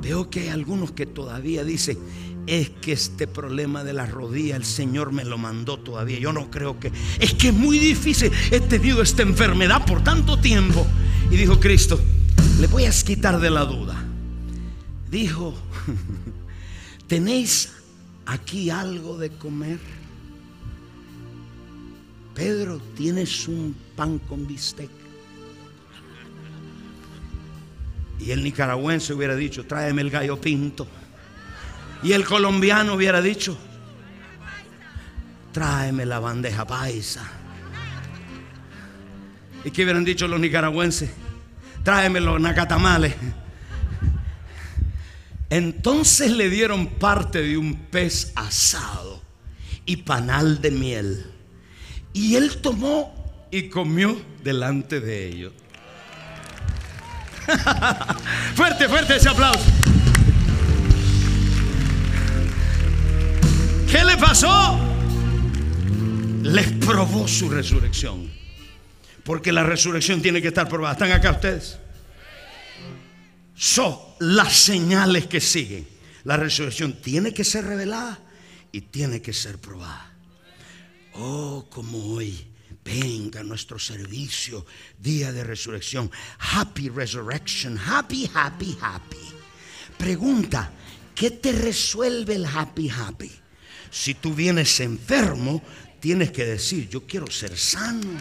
veo 0.00 0.30
que 0.30 0.40
hay 0.40 0.48
algunos 0.48 0.92
que 0.92 1.06
todavía 1.06 1.64
dicen, 1.64 1.98
es 2.46 2.70
que 2.70 2.92
este 2.92 3.26
problema 3.26 3.84
de 3.84 3.92
la 3.92 4.06
rodilla 4.06 4.56
el 4.56 4.64
Señor 4.64 5.12
me 5.12 5.24
lo 5.24 5.38
mandó 5.38 5.78
todavía. 5.78 6.18
Yo 6.18 6.32
no 6.32 6.50
creo 6.50 6.80
que... 6.80 6.90
Es 7.18 7.34
que 7.34 7.48
es 7.48 7.54
muy 7.54 7.78
difícil. 7.78 8.32
He 8.50 8.60
tenido 8.60 9.02
esta 9.02 9.22
enfermedad 9.22 9.84
por 9.86 10.02
tanto 10.02 10.38
tiempo. 10.38 10.86
Y 11.30 11.36
dijo 11.36 11.60
Cristo, 11.60 12.00
le 12.60 12.66
voy 12.66 12.86
a 12.86 12.90
quitar 12.90 13.40
de 13.40 13.50
la 13.50 13.64
duda. 13.64 14.04
Dijo, 15.10 15.54
¿tenéis 17.06 17.70
aquí 18.26 18.70
algo 18.70 19.16
de 19.18 19.30
comer? 19.30 19.78
Pedro, 22.34 22.80
¿tienes 22.96 23.48
un 23.48 23.76
pan 23.96 24.18
con 24.18 24.46
bistec? 24.46 24.99
Y 28.20 28.30
el 28.30 28.44
nicaragüense 28.44 29.14
hubiera 29.14 29.34
dicho, 29.34 29.64
tráeme 29.64 30.02
el 30.02 30.10
gallo 30.10 30.40
pinto. 30.40 30.86
Y 32.02 32.12
el 32.12 32.24
colombiano 32.24 32.94
hubiera 32.94 33.20
dicho, 33.20 33.58
tráeme 35.52 36.06
la 36.06 36.18
bandeja 36.18 36.66
paisa. 36.66 37.26
¿Y 39.64 39.70
qué 39.70 39.84
hubieran 39.84 40.04
dicho 40.04 40.28
los 40.28 40.40
nicaragüenses? 40.40 41.10
Tráeme 41.82 42.20
los 42.20 42.40
nacatamales. 42.40 43.14
Entonces 45.50 46.30
le 46.30 46.48
dieron 46.48 46.86
parte 46.86 47.42
de 47.42 47.58
un 47.58 47.74
pez 47.74 48.32
asado 48.36 49.20
y 49.84 49.96
panal 49.96 50.60
de 50.60 50.70
miel. 50.70 51.26
Y 52.12 52.36
él 52.36 52.58
tomó 52.58 53.48
y 53.50 53.68
comió 53.68 54.16
delante 54.42 55.00
de 55.00 55.26
ellos. 55.26 55.52
fuerte, 58.54 58.88
fuerte 58.88 59.16
ese 59.16 59.28
aplauso. 59.28 59.64
¿Qué 63.90 64.04
le 64.04 64.16
pasó? 64.16 64.78
Les 66.42 66.66
probó 66.72 67.26
su 67.26 67.48
resurrección. 67.48 68.30
Porque 69.24 69.52
la 69.52 69.62
resurrección 69.62 70.22
tiene 70.22 70.40
que 70.40 70.48
estar 70.48 70.68
probada. 70.68 70.94
¿Están 70.94 71.12
acá 71.12 71.32
ustedes? 71.32 71.78
Son 73.54 73.96
las 74.20 74.52
señales 74.54 75.26
que 75.26 75.40
siguen. 75.40 75.86
La 76.24 76.36
resurrección 76.36 77.00
tiene 77.00 77.34
que 77.34 77.44
ser 77.44 77.64
revelada 77.66 78.18
y 78.72 78.82
tiene 78.82 79.20
que 79.20 79.32
ser 79.32 79.58
probada. 79.58 80.12
Oh, 81.14 81.66
como 81.68 81.98
hoy 82.14 82.49
venga 82.84 83.42
nuestro 83.42 83.78
servicio, 83.78 84.66
día 84.98 85.32
de 85.32 85.44
resurrección. 85.44 86.10
Happy 86.38 86.88
resurrection, 86.88 87.78
happy, 87.78 88.30
happy, 88.34 88.76
happy. 88.80 89.28
Pregunta, 89.98 90.72
¿qué 91.14 91.30
te 91.30 91.52
resuelve 91.52 92.36
el 92.36 92.46
happy, 92.46 92.88
happy? 92.88 93.30
Si 93.90 94.14
tú 94.14 94.34
vienes 94.34 94.80
enfermo, 94.80 95.62
tienes 96.00 96.30
que 96.30 96.44
decir, 96.44 96.88
yo 96.88 97.06
quiero 97.06 97.30
ser 97.30 97.56
sano. 97.56 98.18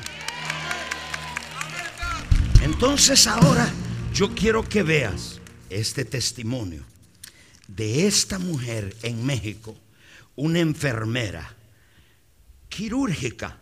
Entonces 2.62 3.26
ahora 3.28 3.72
yo 4.14 4.36
quiero 4.36 4.68
que 4.68 4.84
veas 4.84 5.40
este 5.70 6.04
testimonio 6.04 6.84
de 7.68 8.08
esta 8.08 8.40
mujer 8.40 8.96
en 9.04 9.26
México, 9.26 9.78
una 10.36 10.60
enfermera 10.60 11.56
quirúrgica, 12.68 13.58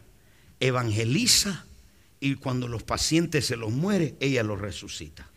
evangeliza 0.60 1.66
y 2.20 2.36
cuando 2.36 2.68
los 2.68 2.84
pacientes 2.84 3.46
se 3.46 3.58
los 3.58 3.72
muere, 3.72 4.16
ella 4.20 4.44
los 4.44 4.60
resucita. 4.60 5.28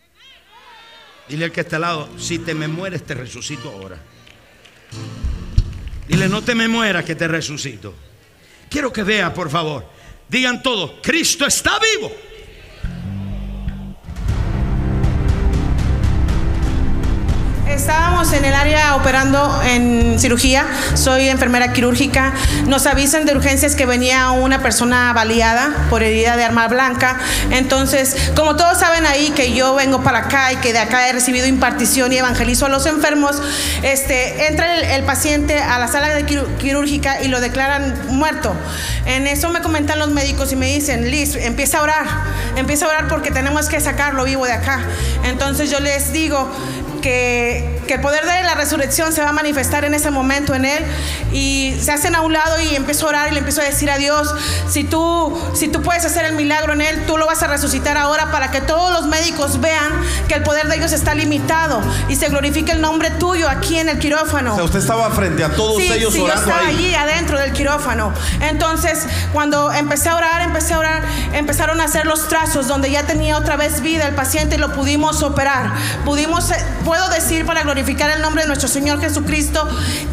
Dile 1.29 1.45
al 1.45 1.53
que 1.53 1.61
está 1.61 1.77
al 1.77 1.83
lado, 1.83 2.19
si 2.19 2.39
te 2.39 2.55
me 2.55 2.69
mueres, 2.69 3.05
te 3.05 3.15
resucito 3.15 3.71
ahora. 3.71 3.99
Dile, 6.09 6.29
no 6.29 6.43
te 6.43 6.55
me 6.55 6.67
mueras 6.67 7.05
que 7.05 7.15
te 7.15 7.29
resucito. 7.29 7.95
Quiero 8.69 8.93
que 8.93 9.05
vea, 9.05 9.33
por 9.33 9.49
favor. 9.49 9.87
Digan 10.29 10.63
todos, 10.63 10.95
Cristo 11.03 11.47
está 11.47 11.79
vivo. 11.79 12.13
Estábamos 17.75 18.33
en 18.33 18.45
el 18.45 18.53
área 18.53 18.97
operando 18.97 19.61
en 19.65 20.19
cirugía, 20.19 20.67
soy 20.95 21.29
enfermera 21.29 21.73
quirúrgica. 21.73 22.33
Nos 22.67 22.87
avisan 22.87 23.27
de 23.27 23.33
urgencias 23.33 23.77
que 23.77 23.87
venía 23.87 24.33
una 24.33 24.61
persona 24.61 25.13
baleada 25.13 25.87
por 25.89 26.03
herida 26.03 26.37
de 26.37 26.45
arma 26.45 26.67
blanca. 26.67 27.19
Entonces, 27.51 28.17
como 28.35 28.57
todos 28.57 28.79
saben 28.79 29.07
ahí 29.07 29.31
que 29.31 29.55
yo 29.55 29.75
vengo 29.75 30.03
para 30.03 30.19
acá 30.19 30.53
y 30.53 30.57
que 30.57 30.73
de 30.73 30.81
acá 30.81 31.09
he 31.09 31.13
recibido 31.13 31.47
impartición 31.47 32.13
y 32.13 32.19
evangelizo 32.19 32.67
a 32.67 32.69
los 32.69 32.87
enfermos, 32.87 33.41
este, 33.83 34.49
entra 34.49 34.77
el, 34.77 34.85
el 34.85 35.05
paciente 35.05 35.61
a 35.61 35.79
la 35.79 35.89
sala 35.89 36.09
de 36.11 36.27
quirúrgica 36.59 37.23
y 37.23 37.29
lo 37.29 37.41
declaran 37.41 37.95
muerto. 38.09 38.55
En 39.07 39.27
eso 39.27 39.49
me 39.49 39.63
comentan 39.63 39.99
los 39.99 40.11
médicos 40.11 40.53
y 40.53 40.57
me 40.57 40.67
dicen, 40.67 41.11
Liz, 41.11 41.35
empieza 41.37 41.79
a 41.79 41.83
orar, 41.83 42.07
empieza 42.57 42.87
a 42.87 42.89
orar 42.89 43.09
porque 43.09 43.31
tenemos 43.31 43.69
que 43.69 43.81
sacarlo 43.81 44.25
vivo 44.25 44.45
de 44.45 44.53
acá. 44.53 44.81
Entonces 45.25 45.71
yo 45.71 45.81
les 45.81 46.13
digo, 46.13 46.51
que, 47.01 47.81
que 47.87 47.95
el 47.95 48.01
poder 48.01 48.25
de 48.25 48.43
la 48.43 48.55
resurrección 48.55 49.13
se 49.13 49.23
va 49.23 49.31
a 49.31 49.33
manifestar 49.33 49.85
en 49.85 49.95
ese 49.95 50.11
momento 50.11 50.55
en 50.55 50.65
él. 50.65 50.85
Y 51.33 51.77
se 51.81 51.93
hacen 51.93 52.15
a 52.15 52.21
un 52.23 52.33
lado 52.33 52.61
y 52.61 52.75
empezó 52.75 53.07
a 53.07 53.09
orar 53.11 53.29
y 53.29 53.33
le 53.33 53.39
empezó 53.41 53.61
a 53.61 53.65
decir 53.65 53.91
a 53.91 53.99
Dios, 53.99 54.35
si 54.69 54.85
tú, 54.85 55.39
si 55.55 55.69
tú 55.69 55.83
puedes 55.83 56.05
hacer 56.05 56.25
el 56.25 56.35
milagro 56.35 56.73
en 56.73 56.81
él, 56.81 57.07
tú 57.07 57.17
lo 57.17 57.27
vas 57.27 57.43
a 57.43 57.47
resucitar 57.47 57.97
ahora 57.97 58.31
para 58.31 58.51
que 58.51 58.61
todos 58.61 58.93
los 58.93 59.07
médicos 59.07 59.61
vean 59.61 59.93
que 60.29 60.35
el 60.35 60.43
poder 60.43 60.69
de 60.69 60.77
ellos 60.77 60.93
está 60.93 61.15
limitado 61.15 61.81
y 62.09 62.17
se 62.17 62.29
glorifique 62.29 62.73
el 62.73 62.81
nombre 62.81 63.11
tuyo 63.11 63.49
aquí 63.49 63.79
en 63.79 63.89
el 63.89 63.99
quirófano. 63.99 64.53
O 64.53 64.57
sea, 64.57 64.65
usted 64.65 64.79
estaba 64.81 65.11
frente 65.11 65.45
a 65.45 65.51
todos 65.51 65.77
Sí, 65.79 65.91
ellos 65.93 66.13
sí, 66.13 66.19
yo 66.19 66.25
orando 66.25 66.43
estaba 66.43 66.67
ahí. 66.67 66.75
allí 66.77 66.95
adentro 66.95 67.39
del 67.39 67.53
quirófano. 67.53 68.13
Entonces, 68.41 69.07
cuando 69.33 69.73
empecé 69.73 70.09
a 70.09 70.17
orar, 70.17 70.43
empecé 70.43 70.75
a 70.75 70.79
orar, 70.79 71.03
empezaron 71.33 71.81
a 71.81 71.85
hacer 71.85 72.07
los 72.07 72.29
trazos 72.29 72.67
donde 72.69 72.91
ya 72.91 73.05
tenía 73.05 73.37
otra 73.37 73.57
vez 73.57 73.81
vida 73.81 74.07
el 74.07 74.15
paciente 74.15 74.57
y 74.57 74.59
lo 74.59 74.73
pudimos 74.73 75.23
operar. 75.23 75.73
Pudimos, 76.05 76.51
eh, 76.51 76.57
puedo 76.91 77.09
decir 77.09 77.47
para 77.47 77.63
glorificar 77.63 78.11
el 78.11 78.21
nombre 78.21 78.43
de 78.43 78.49
nuestro 78.49 78.67
Señor 78.69 79.01
Jesucristo 79.01 79.65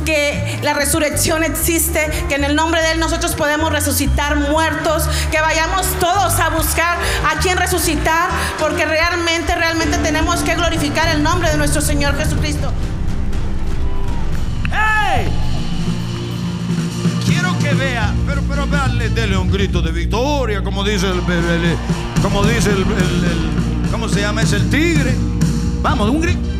que 0.05 0.59
la 0.61 0.75
resurrección 0.75 1.43
existe, 1.43 2.07
que 2.29 2.35
en 2.35 2.43
el 2.43 2.55
nombre 2.55 2.79
de 2.83 2.91
Él 2.91 2.99
nosotros 2.99 3.33
podemos 3.33 3.71
resucitar 3.71 4.35
muertos, 4.35 5.09
que 5.31 5.41
vayamos 5.41 5.87
todos 5.99 6.39
a 6.39 6.49
buscar 6.49 6.99
a 7.27 7.39
quien 7.39 7.57
resucitar, 7.57 8.29
porque 8.59 8.85
realmente, 8.85 9.55
realmente 9.55 9.97
tenemos 9.97 10.41
que 10.41 10.53
glorificar 10.53 11.07
el 11.07 11.23
nombre 11.23 11.49
de 11.49 11.57
nuestro 11.57 11.81
Señor 11.81 12.15
Jesucristo. 12.15 12.71
¡Hey! 14.71 15.29
Quiero 17.25 17.57
que 17.57 17.73
vea, 17.73 18.13
pero, 18.27 18.43
pero 18.47 18.67
dale, 18.67 19.09
dele 19.09 19.35
un 19.35 19.49
grito 19.51 19.81
de 19.81 19.91
victoria, 19.91 20.61
como 20.63 20.83
dice 20.83 21.07
el, 21.07 21.21
como 22.21 22.45
dice 22.45 22.69
el- 22.69 22.85
¿cómo 23.91 24.07
se 24.07 24.21
llama? 24.21 24.43
Es 24.43 24.53
el 24.53 24.69
tigre. 24.69 25.15
Vamos, 25.81 26.07
un 26.11 26.21
grito. 26.21 26.56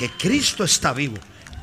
Que 0.00 0.08
Cristo 0.08 0.64
está 0.64 0.94
vivo, 0.94 1.18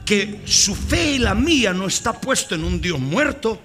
que 0.05 0.41
su 0.45 0.75
fe 0.75 1.13
y 1.13 1.17
la 1.17 1.33
mía 1.33 1.73
no 1.73 1.88
está 1.88 2.21
puesto 2.21 2.53
en 2.53 2.63
un 2.63 2.79
Dios 2.79 2.99
muerto, 2.99 3.59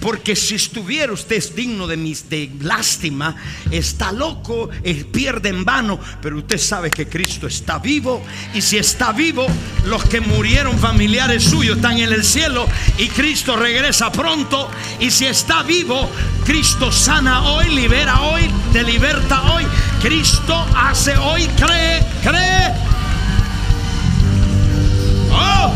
porque 0.00 0.34
si 0.34 0.56
estuviera 0.56 1.12
usted 1.12 1.36
es 1.36 1.54
digno 1.54 1.86
de, 1.86 1.96
mis, 1.96 2.28
de 2.28 2.50
lástima, 2.60 3.36
está 3.70 4.10
loco, 4.10 4.68
eh, 4.82 5.04
pierde 5.04 5.50
en 5.50 5.64
vano, 5.64 6.00
pero 6.20 6.38
usted 6.38 6.58
sabe 6.58 6.90
que 6.90 7.06
Cristo 7.06 7.46
está 7.46 7.78
vivo 7.78 8.20
y 8.52 8.60
si 8.62 8.78
está 8.78 9.12
vivo, 9.12 9.46
los 9.84 10.02
que 10.06 10.20
murieron 10.20 10.76
familiares 10.76 11.44
suyos 11.44 11.76
están 11.76 11.98
en 11.98 12.12
el 12.12 12.24
cielo 12.24 12.66
y 12.98 13.06
Cristo 13.06 13.54
regresa 13.54 14.10
pronto 14.10 14.68
y 14.98 15.12
si 15.12 15.26
está 15.26 15.62
vivo, 15.62 16.10
Cristo 16.44 16.90
sana 16.90 17.44
hoy, 17.44 17.68
libera 17.68 18.22
hoy, 18.22 18.50
te 18.72 18.82
liberta 18.82 19.52
hoy, 19.52 19.64
Cristo 20.02 20.66
hace 20.74 21.16
hoy, 21.16 21.46
cree, 21.56 22.04
cree. 22.24 22.95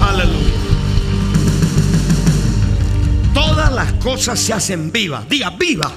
Aleluya. 0.01 0.55
Todas 3.35 3.73
las 3.73 3.93
cosas 3.95 4.39
se 4.39 4.53
hacen 4.53 4.91
vivas. 4.91 5.29
Diga, 5.29 5.51
viva. 5.51 5.93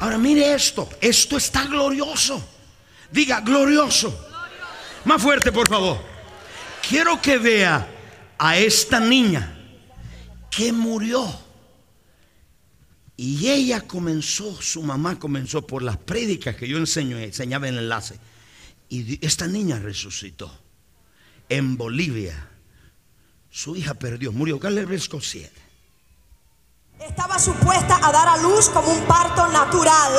Ahora 0.00 0.18
mire 0.18 0.54
esto. 0.54 0.88
Esto 1.00 1.36
está 1.36 1.64
glorioso. 1.64 2.42
Diga, 3.10 3.40
glorioso. 3.40 4.26
Más 5.04 5.20
fuerte, 5.20 5.52
por 5.52 5.68
favor. 5.68 5.98
Quiero 6.86 7.20
que 7.20 7.38
vea 7.38 7.88
a 8.38 8.56
esta 8.56 9.00
niña 9.00 9.58
que 10.50 10.72
murió. 10.72 11.48
Y 13.16 13.48
ella 13.48 13.80
comenzó, 13.80 14.62
su 14.62 14.82
mamá 14.82 15.18
comenzó 15.18 15.66
por 15.66 15.82
las 15.82 15.96
prédicas 15.96 16.54
que 16.54 16.68
yo 16.68 16.78
enseño, 16.78 17.18
enseñaba 17.18 17.68
en 17.68 17.74
el 17.74 17.84
enlace. 17.84 18.18
Y 18.88 19.24
esta 19.26 19.48
niña 19.48 19.78
resucitó 19.80 20.56
en 21.48 21.76
Bolivia. 21.76 22.47
Su 23.50 23.76
hija 23.76 23.94
perdió, 23.94 24.32
murió. 24.32 24.60
¿Cuál 24.60 24.74
es 24.74 24.80
el 24.80 24.86
versículo 24.86 25.22
7? 25.22 25.50
Estaba 27.00 27.38
supuesta 27.38 27.98
a 28.02 28.12
dar 28.12 28.28
a 28.28 28.36
luz 28.38 28.68
como 28.70 28.90
un 28.90 29.00
parto 29.02 29.46
natural, 29.48 30.12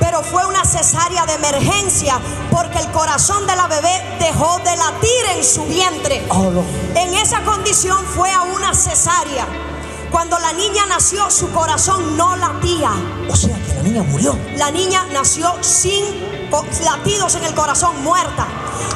pero 0.00 0.22
fue 0.22 0.46
una 0.46 0.64
cesárea 0.64 1.26
de 1.26 1.34
emergencia 1.34 2.18
porque 2.50 2.78
el 2.78 2.90
corazón 2.90 3.46
de 3.46 3.54
la 3.54 3.68
bebé 3.68 4.02
dejó 4.18 4.58
de 4.60 4.76
latir 4.76 5.24
en 5.36 5.44
su 5.44 5.64
vientre. 5.66 6.22
En 6.94 7.14
esa 7.14 7.44
condición 7.44 8.02
fue 8.06 8.30
a 8.32 8.42
una 8.42 8.74
cesárea. 8.74 9.46
Cuando 10.16 10.38
la 10.38 10.54
niña 10.54 10.86
nació, 10.86 11.30
su 11.30 11.50
corazón 11.50 12.16
no 12.16 12.36
latía. 12.36 12.90
O 13.28 13.36
sea 13.36 13.54
que 13.54 13.74
la 13.74 13.82
niña 13.82 14.02
murió. 14.02 14.34
La 14.56 14.70
niña 14.70 15.04
nació 15.12 15.52
sin 15.60 16.06
latidos 16.82 17.34
en 17.34 17.44
el 17.44 17.54
corazón, 17.54 18.02
muerta. 18.02 18.46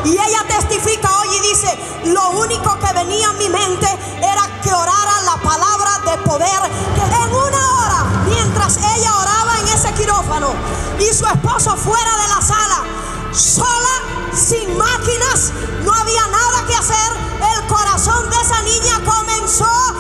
Y 0.06 0.12
ella 0.12 0.46
testifica 0.48 1.10
hoy 1.18 1.28
y 1.36 1.40
dice, 1.40 1.78
lo 2.06 2.30
único 2.30 2.78
que 2.78 2.90
venía 2.94 3.28
a 3.28 3.32
mi 3.34 3.50
mente 3.50 3.86
era 4.16 4.48
que 4.62 4.72
orara 4.72 5.20
la 5.26 5.36
palabra 5.42 5.98
de 6.06 6.16
poder, 6.22 6.62
que 6.94 7.02
en 7.02 7.34
una 7.34 7.74
hora, 7.74 8.04
mientras 8.24 8.78
ella 8.78 9.14
oraba 9.14 9.60
en 9.60 9.68
ese 9.68 9.92
quirófano 9.92 10.54
y 10.98 11.14
su 11.14 11.26
esposo 11.26 11.76
fuera 11.76 12.16
de 12.16 12.28
la 12.28 12.40
sala, 12.40 12.84
sola, 13.30 14.32
sin 14.32 14.74
máquinas, 14.78 15.52
no 15.84 15.92
había 15.92 16.26
nada 16.28 16.66
que 16.66 16.74
hacer, 16.76 17.12
el 17.58 17.66
corazón 17.66 18.30
de 18.30 18.40
esa 18.40 18.62
niña 18.62 19.02
comenzó 19.04 19.99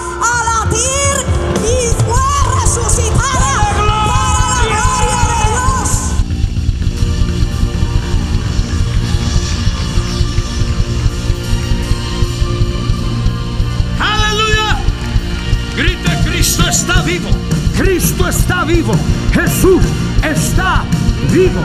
vivo. 18.72 18.94
Jesús 19.32 19.82
está 20.22 20.84
vivo. 21.32 21.60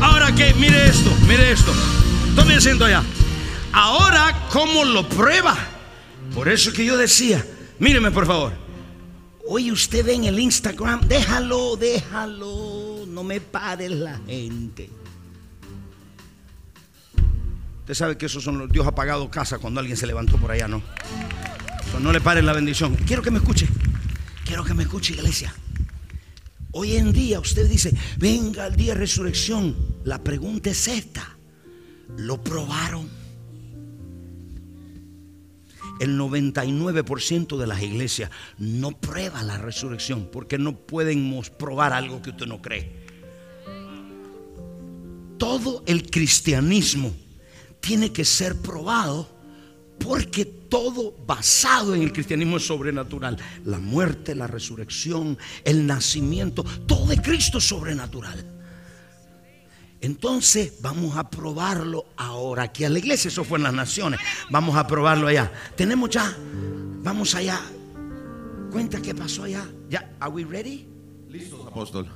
Ahora 0.00 0.34
que, 0.34 0.54
mire 0.54 0.88
esto, 0.88 1.10
mire 1.26 1.52
esto. 1.52 1.72
Tome 2.34 2.54
asiento 2.54 2.84
allá. 2.84 3.02
Ahora, 3.72 4.48
¿cómo 4.50 4.84
lo 4.84 5.08
prueba? 5.08 5.56
Por 6.34 6.48
eso 6.48 6.72
que 6.72 6.84
yo 6.84 6.96
decía, 6.96 7.44
míreme 7.78 8.10
por 8.10 8.26
favor. 8.26 8.52
Oye, 9.46 9.72
usted 9.72 10.04
ve 10.04 10.14
en 10.14 10.24
el 10.24 10.38
Instagram, 10.38 11.00
déjalo, 11.08 11.76
déjalo, 11.76 13.04
no 13.06 13.24
me 13.24 13.40
pares 13.40 13.90
la 13.90 14.20
gente. 14.26 14.90
Usted 17.80 17.94
sabe 17.94 18.18
que 18.18 18.26
esos 18.26 18.44
son 18.44 18.58
los 18.58 18.70
Dios 18.70 18.86
ha 18.86 18.94
pagado 18.94 19.30
casa 19.30 19.58
cuando 19.58 19.80
alguien 19.80 19.96
se 19.96 20.06
levantó 20.06 20.36
por 20.36 20.50
allá, 20.50 20.68
¿no? 20.68 20.82
No 22.00 22.12
le 22.12 22.20
pare 22.20 22.42
la 22.42 22.52
bendición. 22.52 22.94
Quiero 22.94 23.22
que 23.22 23.30
me 23.30 23.38
escuche. 23.38 23.66
Quiero 24.44 24.64
que 24.64 24.72
me 24.72 24.84
escuche, 24.84 25.14
iglesia. 25.14 25.52
Hoy 26.70 26.96
en 26.96 27.12
día 27.12 27.40
usted 27.40 27.68
dice, 27.68 27.92
venga 28.18 28.66
el 28.66 28.76
día 28.76 28.94
de 28.94 29.00
resurrección. 29.00 29.74
La 30.04 30.22
pregunta 30.22 30.70
es 30.70 30.86
esta. 30.86 31.36
¿Lo 32.16 32.42
probaron? 32.42 33.08
El 35.98 36.16
99% 36.16 37.56
de 37.56 37.66
las 37.66 37.82
iglesias 37.82 38.30
no 38.58 38.92
prueba 38.92 39.42
la 39.42 39.58
resurrección 39.58 40.28
porque 40.32 40.56
no 40.56 40.76
pueden 40.76 41.38
probar 41.58 41.92
algo 41.92 42.22
que 42.22 42.30
usted 42.30 42.46
no 42.46 42.62
cree. 42.62 42.92
Todo 45.36 45.82
el 45.86 46.08
cristianismo 46.08 47.12
tiene 47.80 48.12
que 48.12 48.24
ser 48.24 48.56
probado 48.56 49.28
porque 49.98 50.57
todo 50.68 51.14
basado 51.26 51.94
en 51.94 52.02
el 52.02 52.12
cristianismo 52.12 52.58
es 52.58 52.66
sobrenatural. 52.66 53.36
La 53.64 53.78
muerte, 53.78 54.34
la 54.34 54.46
resurrección, 54.46 55.38
el 55.64 55.86
nacimiento, 55.86 56.64
todo 56.86 57.06
de 57.06 57.20
Cristo 57.20 57.58
es 57.58 57.64
sobrenatural. 57.64 58.44
Entonces 60.00 60.74
vamos 60.80 61.16
a 61.16 61.28
probarlo 61.28 62.06
ahora 62.16 62.64
aquí 62.64 62.84
a 62.84 62.90
la 62.90 62.98
iglesia. 62.98 63.28
Eso 63.28 63.44
fue 63.44 63.58
en 63.58 63.64
las 63.64 63.74
naciones. 63.74 64.20
Vamos 64.50 64.76
a 64.76 64.86
probarlo 64.86 65.26
allá. 65.26 65.52
Tenemos 65.76 66.10
ya. 66.10 66.36
Vamos 67.02 67.34
allá. 67.34 67.60
Cuenta 68.70 69.00
qué 69.00 69.14
pasó 69.14 69.44
allá. 69.44 69.66
Ya, 69.88 70.10
are 70.20 70.32
we 70.32 70.44
ready? 70.44 70.86
Listos, 71.28 71.66
apóstol. 71.66 72.08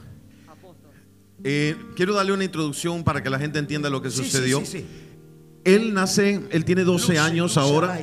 Eh, 1.45 1.77
quiero 1.97 2.15
darle 2.15 2.33
una 2.33 2.45
introducción 2.45 3.03
para 3.03 3.21
que 3.23 3.29
la 3.29 3.39
gente 3.39 3.59
entienda 3.59 3.91
lo 3.91 4.01
que 4.01 4.11
sí, 4.11 4.19
sucedió. 4.19 4.61
sí, 4.61 4.67
sí. 4.67 4.87
Él 5.65 5.95
nace, 5.95 6.41
él 6.51 6.65
tiene 6.65 6.85
12 6.85 7.09
Luce, 7.09 7.19
años 7.19 7.57
ahora. 7.57 7.99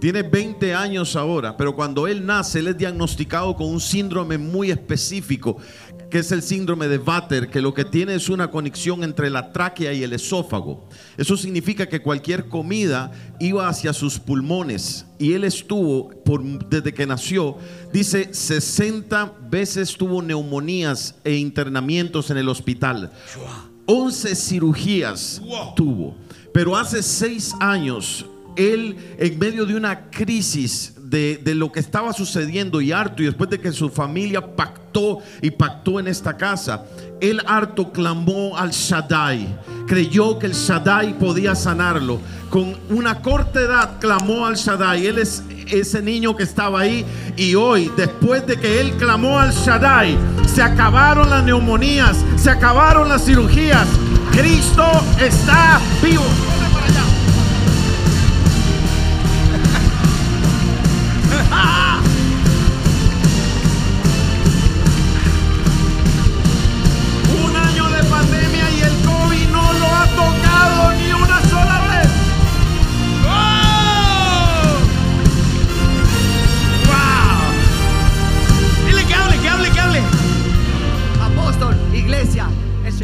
Tiene 0.00 0.22
20 0.22 0.74
años 0.74 1.16
ahora, 1.16 1.56
pero 1.56 1.74
cuando 1.74 2.06
él 2.06 2.24
nace, 2.24 2.58
él 2.58 2.68
es 2.68 2.78
diagnosticado 2.78 3.56
con 3.56 3.68
un 3.68 3.80
síndrome 3.80 4.38
muy 4.38 4.70
específico. 4.70 5.56
que 6.08 6.20
es 6.20 6.30
el 6.30 6.42
síndrome 6.42 6.86
de 6.86 6.98
Vater, 6.98 7.50
que 7.50 7.60
lo 7.60 7.74
que 7.74 7.84
tiene 7.84 8.14
es 8.14 8.28
una 8.28 8.48
conexión 8.48 9.02
entre 9.02 9.28
la 9.28 9.52
tráquea 9.52 9.92
y 9.92 10.04
el 10.04 10.12
esófago. 10.12 10.88
Eso 11.16 11.36
significa 11.36 11.88
que 11.88 12.00
cualquier 12.00 12.48
comida 12.48 13.10
iba 13.40 13.68
hacia 13.68 13.92
sus 13.92 14.20
pulmones 14.20 15.04
y 15.18 15.32
él 15.32 15.42
estuvo, 15.42 16.10
por, 16.24 16.44
desde 16.68 16.94
que 16.94 17.06
nació, 17.06 17.56
dice 17.92 18.32
60 18.32 19.32
veces 19.50 19.96
tuvo 19.96 20.22
neumonías 20.22 21.16
e 21.24 21.34
internamientos 21.34 22.30
en 22.30 22.36
el 22.36 22.48
hospital. 22.48 23.10
11 23.86 24.34
cirugías 24.34 25.40
tuvo. 25.74 26.16
Pero 26.52 26.76
hace 26.76 27.02
seis 27.02 27.54
años, 27.60 28.26
él 28.56 28.96
en 29.18 29.38
medio 29.38 29.66
de 29.66 29.76
una 29.76 30.10
crisis 30.10 30.95
de, 31.08 31.40
de 31.42 31.54
lo 31.54 31.70
que 31.70 31.80
estaba 31.80 32.12
sucediendo 32.12 32.80
y 32.80 32.92
harto, 32.92 33.22
y 33.22 33.26
después 33.26 33.48
de 33.50 33.60
que 33.60 33.72
su 33.72 33.88
familia 33.88 34.54
pactó 34.56 35.20
y 35.40 35.50
pactó 35.50 36.00
en 36.00 36.08
esta 36.08 36.36
casa, 36.36 36.84
él 37.20 37.40
harto 37.46 37.92
clamó 37.92 38.56
al 38.56 38.70
Shaddai, 38.70 39.46
creyó 39.86 40.38
que 40.38 40.46
el 40.46 40.52
Shaddai 40.52 41.18
podía 41.18 41.54
sanarlo. 41.54 42.20
Con 42.50 42.76
una 42.90 43.22
corta 43.22 43.60
edad 43.60 43.98
clamó 44.00 44.46
al 44.46 44.54
Shaddai. 44.54 45.06
Él 45.06 45.18
es 45.18 45.42
ese 45.66 46.00
niño 46.00 46.36
que 46.36 46.44
estaba 46.44 46.80
ahí 46.80 47.04
y 47.36 47.54
hoy, 47.54 47.90
después 47.96 48.46
de 48.46 48.56
que 48.56 48.80
él 48.80 48.92
clamó 48.92 49.38
al 49.38 49.52
Shaddai, 49.52 50.16
se 50.46 50.62
acabaron 50.62 51.28
las 51.28 51.44
neumonías, 51.44 52.16
se 52.36 52.50
acabaron 52.50 53.08
las 53.08 53.24
cirugías. 53.24 53.86
Cristo 54.32 54.84
está 55.20 55.80
vivo. 56.02 56.24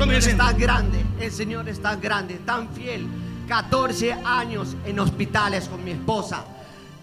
Señor 0.03 0.17
está 0.17 0.53
grande, 0.53 1.05
el 1.21 1.31
Señor 1.31 1.69
está 1.69 1.95
grande, 1.95 2.35
tan 2.45 2.69
fiel. 2.71 3.07
14 3.47 4.13
años 4.25 4.77
en 4.85 4.99
hospitales 4.99 5.69
con 5.69 5.85
mi 5.85 5.93
esposa. 5.93 6.45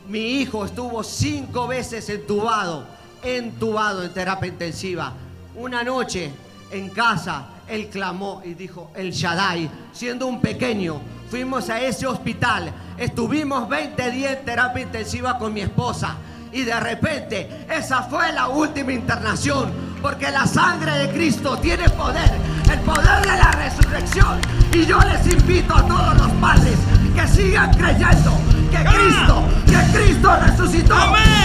Mi 0.09 0.41
hijo 0.41 0.65
estuvo 0.65 1.01
cinco 1.01 1.65
veces 1.65 2.09
entubado, 2.09 2.85
entubado 3.23 4.03
en 4.03 4.13
terapia 4.13 4.49
intensiva. 4.49 5.13
Una 5.55 5.81
noche 5.81 6.29
en 6.71 6.89
casa, 6.89 7.47
él 7.69 7.87
clamó 7.87 8.41
y 8.43 8.53
dijo, 8.53 8.91
el 8.93 9.11
Shaddai, 9.11 9.71
siendo 9.93 10.27
un 10.27 10.41
pequeño, 10.41 10.99
fuimos 11.29 11.69
a 11.69 11.79
ese 11.81 12.05
hospital, 12.05 12.73
estuvimos 12.97 13.69
20 13.69 14.11
días 14.11 14.39
en 14.39 14.45
terapia 14.45 14.83
intensiva 14.83 15.37
con 15.37 15.53
mi 15.53 15.61
esposa. 15.61 16.17
Y 16.51 16.63
de 16.63 16.79
repente, 16.79 17.65
esa 17.69 18.03
fue 18.03 18.31
la 18.31 18.47
última 18.47 18.91
internación, 18.91 19.71
porque 20.01 20.31
la 20.31 20.45
sangre 20.47 20.91
de 20.91 21.09
Cristo 21.09 21.57
tiene 21.57 21.89
poder, 21.89 22.31
el 22.71 22.79
poder 22.79 23.21
de 23.21 23.37
la 23.37 23.51
resurrección. 23.51 24.39
Y 24.73 24.85
yo 24.85 24.99
les 25.01 25.25
invito 25.33 25.75
a 25.75 25.85
todos 25.85 26.17
los 26.17 26.31
padres 26.41 26.77
que 27.15 27.27
sigan 27.27 27.73
creyendo 27.73 28.31
que 28.71 28.83
Cristo, 28.83 29.43
que 29.65 29.97
Cristo 29.97 30.37
resucitó 30.41 30.95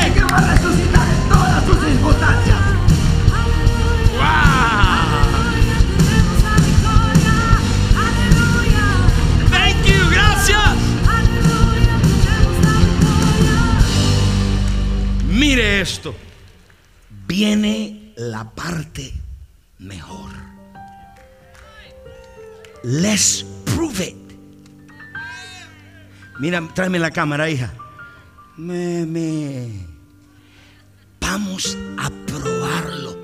y 0.06 0.10
que 0.10 0.24
va 0.24 0.38
a 0.38 0.54
resucitar 0.54 1.06
en 1.08 1.28
todas 1.28 1.64
sus 1.64 1.84
circunstancias. 1.84 2.74
Thank 4.24 4.83
Mire 15.46 15.82
esto. 15.82 16.14
Viene 17.26 18.14
la 18.16 18.50
parte 18.50 19.12
mejor. 19.78 20.30
Let's 22.82 23.44
prove 23.66 24.00
it. 24.00 24.16
Mira, 26.38 26.66
tráeme 26.74 26.98
la 26.98 27.10
cámara, 27.10 27.50
hija. 27.50 27.74
Me, 28.56 29.04
me. 29.04 29.68
Vamos 31.20 31.76
a 31.98 32.08
probarlo. 32.26 33.14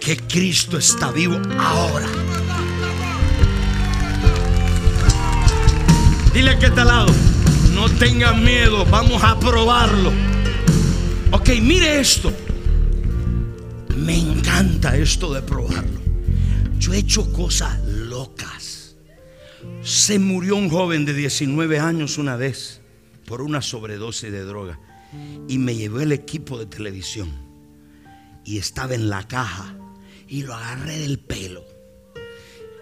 Que 0.00 0.16
Cristo 0.16 0.78
está 0.78 1.10
vivo 1.10 1.36
ahora. 1.60 2.08
Dile 6.32 6.58
que 6.58 6.64
está 6.64 6.80
al 6.80 6.88
lado. 6.88 7.33
No 7.74 7.88
tenga 7.88 8.32
miedo, 8.32 8.84
vamos 8.86 9.22
a 9.24 9.38
probarlo. 9.38 10.12
Ok, 11.32 11.50
mire 11.60 12.00
esto. 12.00 12.32
Me 13.96 14.16
encanta 14.16 14.96
esto 14.96 15.34
de 15.34 15.42
probarlo. 15.42 16.00
Yo 16.78 16.92
he 16.92 16.98
hecho 16.98 17.32
cosas 17.32 17.82
locas. 17.84 18.96
Se 19.82 20.18
murió 20.18 20.56
un 20.56 20.70
joven 20.70 21.04
de 21.04 21.14
19 21.14 21.78
años 21.80 22.18
una 22.18 22.36
vez 22.36 22.80
por 23.26 23.42
una 23.42 23.60
sobredosis 23.60 24.30
de 24.30 24.44
droga. 24.44 24.78
Y 25.48 25.58
me 25.58 25.74
llevó 25.74 26.00
el 26.00 26.12
equipo 26.12 26.58
de 26.58 26.66
televisión. 26.66 27.30
Y 28.44 28.58
estaba 28.58 28.94
en 28.94 29.10
la 29.10 29.26
caja. 29.26 29.74
Y 30.28 30.42
lo 30.42 30.54
agarré 30.54 30.98
del 30.98 31.18
pelo. 31.18 31.64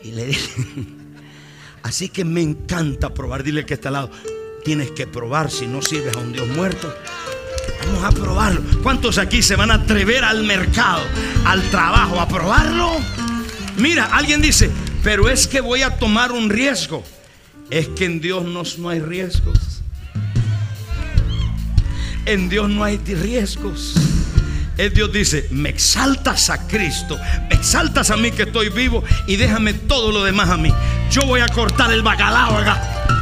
Y 0.03 0.12
le 0.12 0.26
dije, 0.26 0.64
Así 1.82 2.09
que 2.09 2.24
me 2.24 2.43
encanta 2.43 3.14
probar. 3.14 3.43
Dile 3.43 3.66
que 3.66 3.74
está 3.74 3.88
al 3.88 3.95
lado. 3.95 4.11
Tienes 4.64 4.92
que 4.92 5.06
probar 5.06 5.50
si 5.50 5.66
no 5.66 5.82
sirves 5.82 6.16
a 6.16 6.20
un 6.20 6.32
Dios 6.32 6.46
muerto. 6.48 6.94
Vamos 7.86 8.04
a 8.04 8.10
probarlo. 8.12 8.62
¿Cuántos 8.82 9.18
aquí 9.18 9.42
se 9.42 9.56
van 9.56 9.70
a 9.70 9.74
atrever 9.74 10.24
al 10.24 10.44
mercado, 10.44 11.02
al 11.44 11.62
trabajo, 11.70 12.20
a 12.20 12.28
probarlo? 12.28 12.96
Mira, 13.76 14.04
alguien 14.12 14.40
dice, 14.40 14.70
pero 15.02 15.28
es 15.28 15.48
que 15.48 15.60
voy 15.60 15.82
a 15.82 15.98
tomar 15.98 16.30
un 16.30 16.48
riesgo. 16.48 17.02
Es 17.70 17.88
que 17.88 18.04
en 18.04 18.20
Dios 18.20 18.44
no, 18.78 18.88
hay 18.88 19.00
riesgos. 19.00 19.82
En 22.26 22.48
Dios 22.48 22.68
no 22.68 22.84
hay 22.84 22.98
riesgos. 22.98 23.94
El 24.78 24.92
Dios 24.94 25.12
dice, 25.12 25.48
me 25.50 25.68
exaltas 25.68 26.50
a 26.50 26.66
Cristo, 26.66 27.18
me 27.48 27.56
exaltas 27.56 28.10
a 28.10 28.16
mí 28.16 28.30
que 28.30 28.44
estoy 28.44 28.70
vivo 28.70 29.04
y 29.26 29.36
déjame 29.36 29.74
todo 29.74 30.12
lo 30.12 30.24
demás 30.24 30.48
a 30.48 30.56
mí. 30.56 30.72
Yo 31.10 31.22
voy 31.22 31.40
a 31.40 31.48
cortar 31.48 31.92
el 31.92 32.02
bacalao 32.02 32.56
acá. 32.56 33.22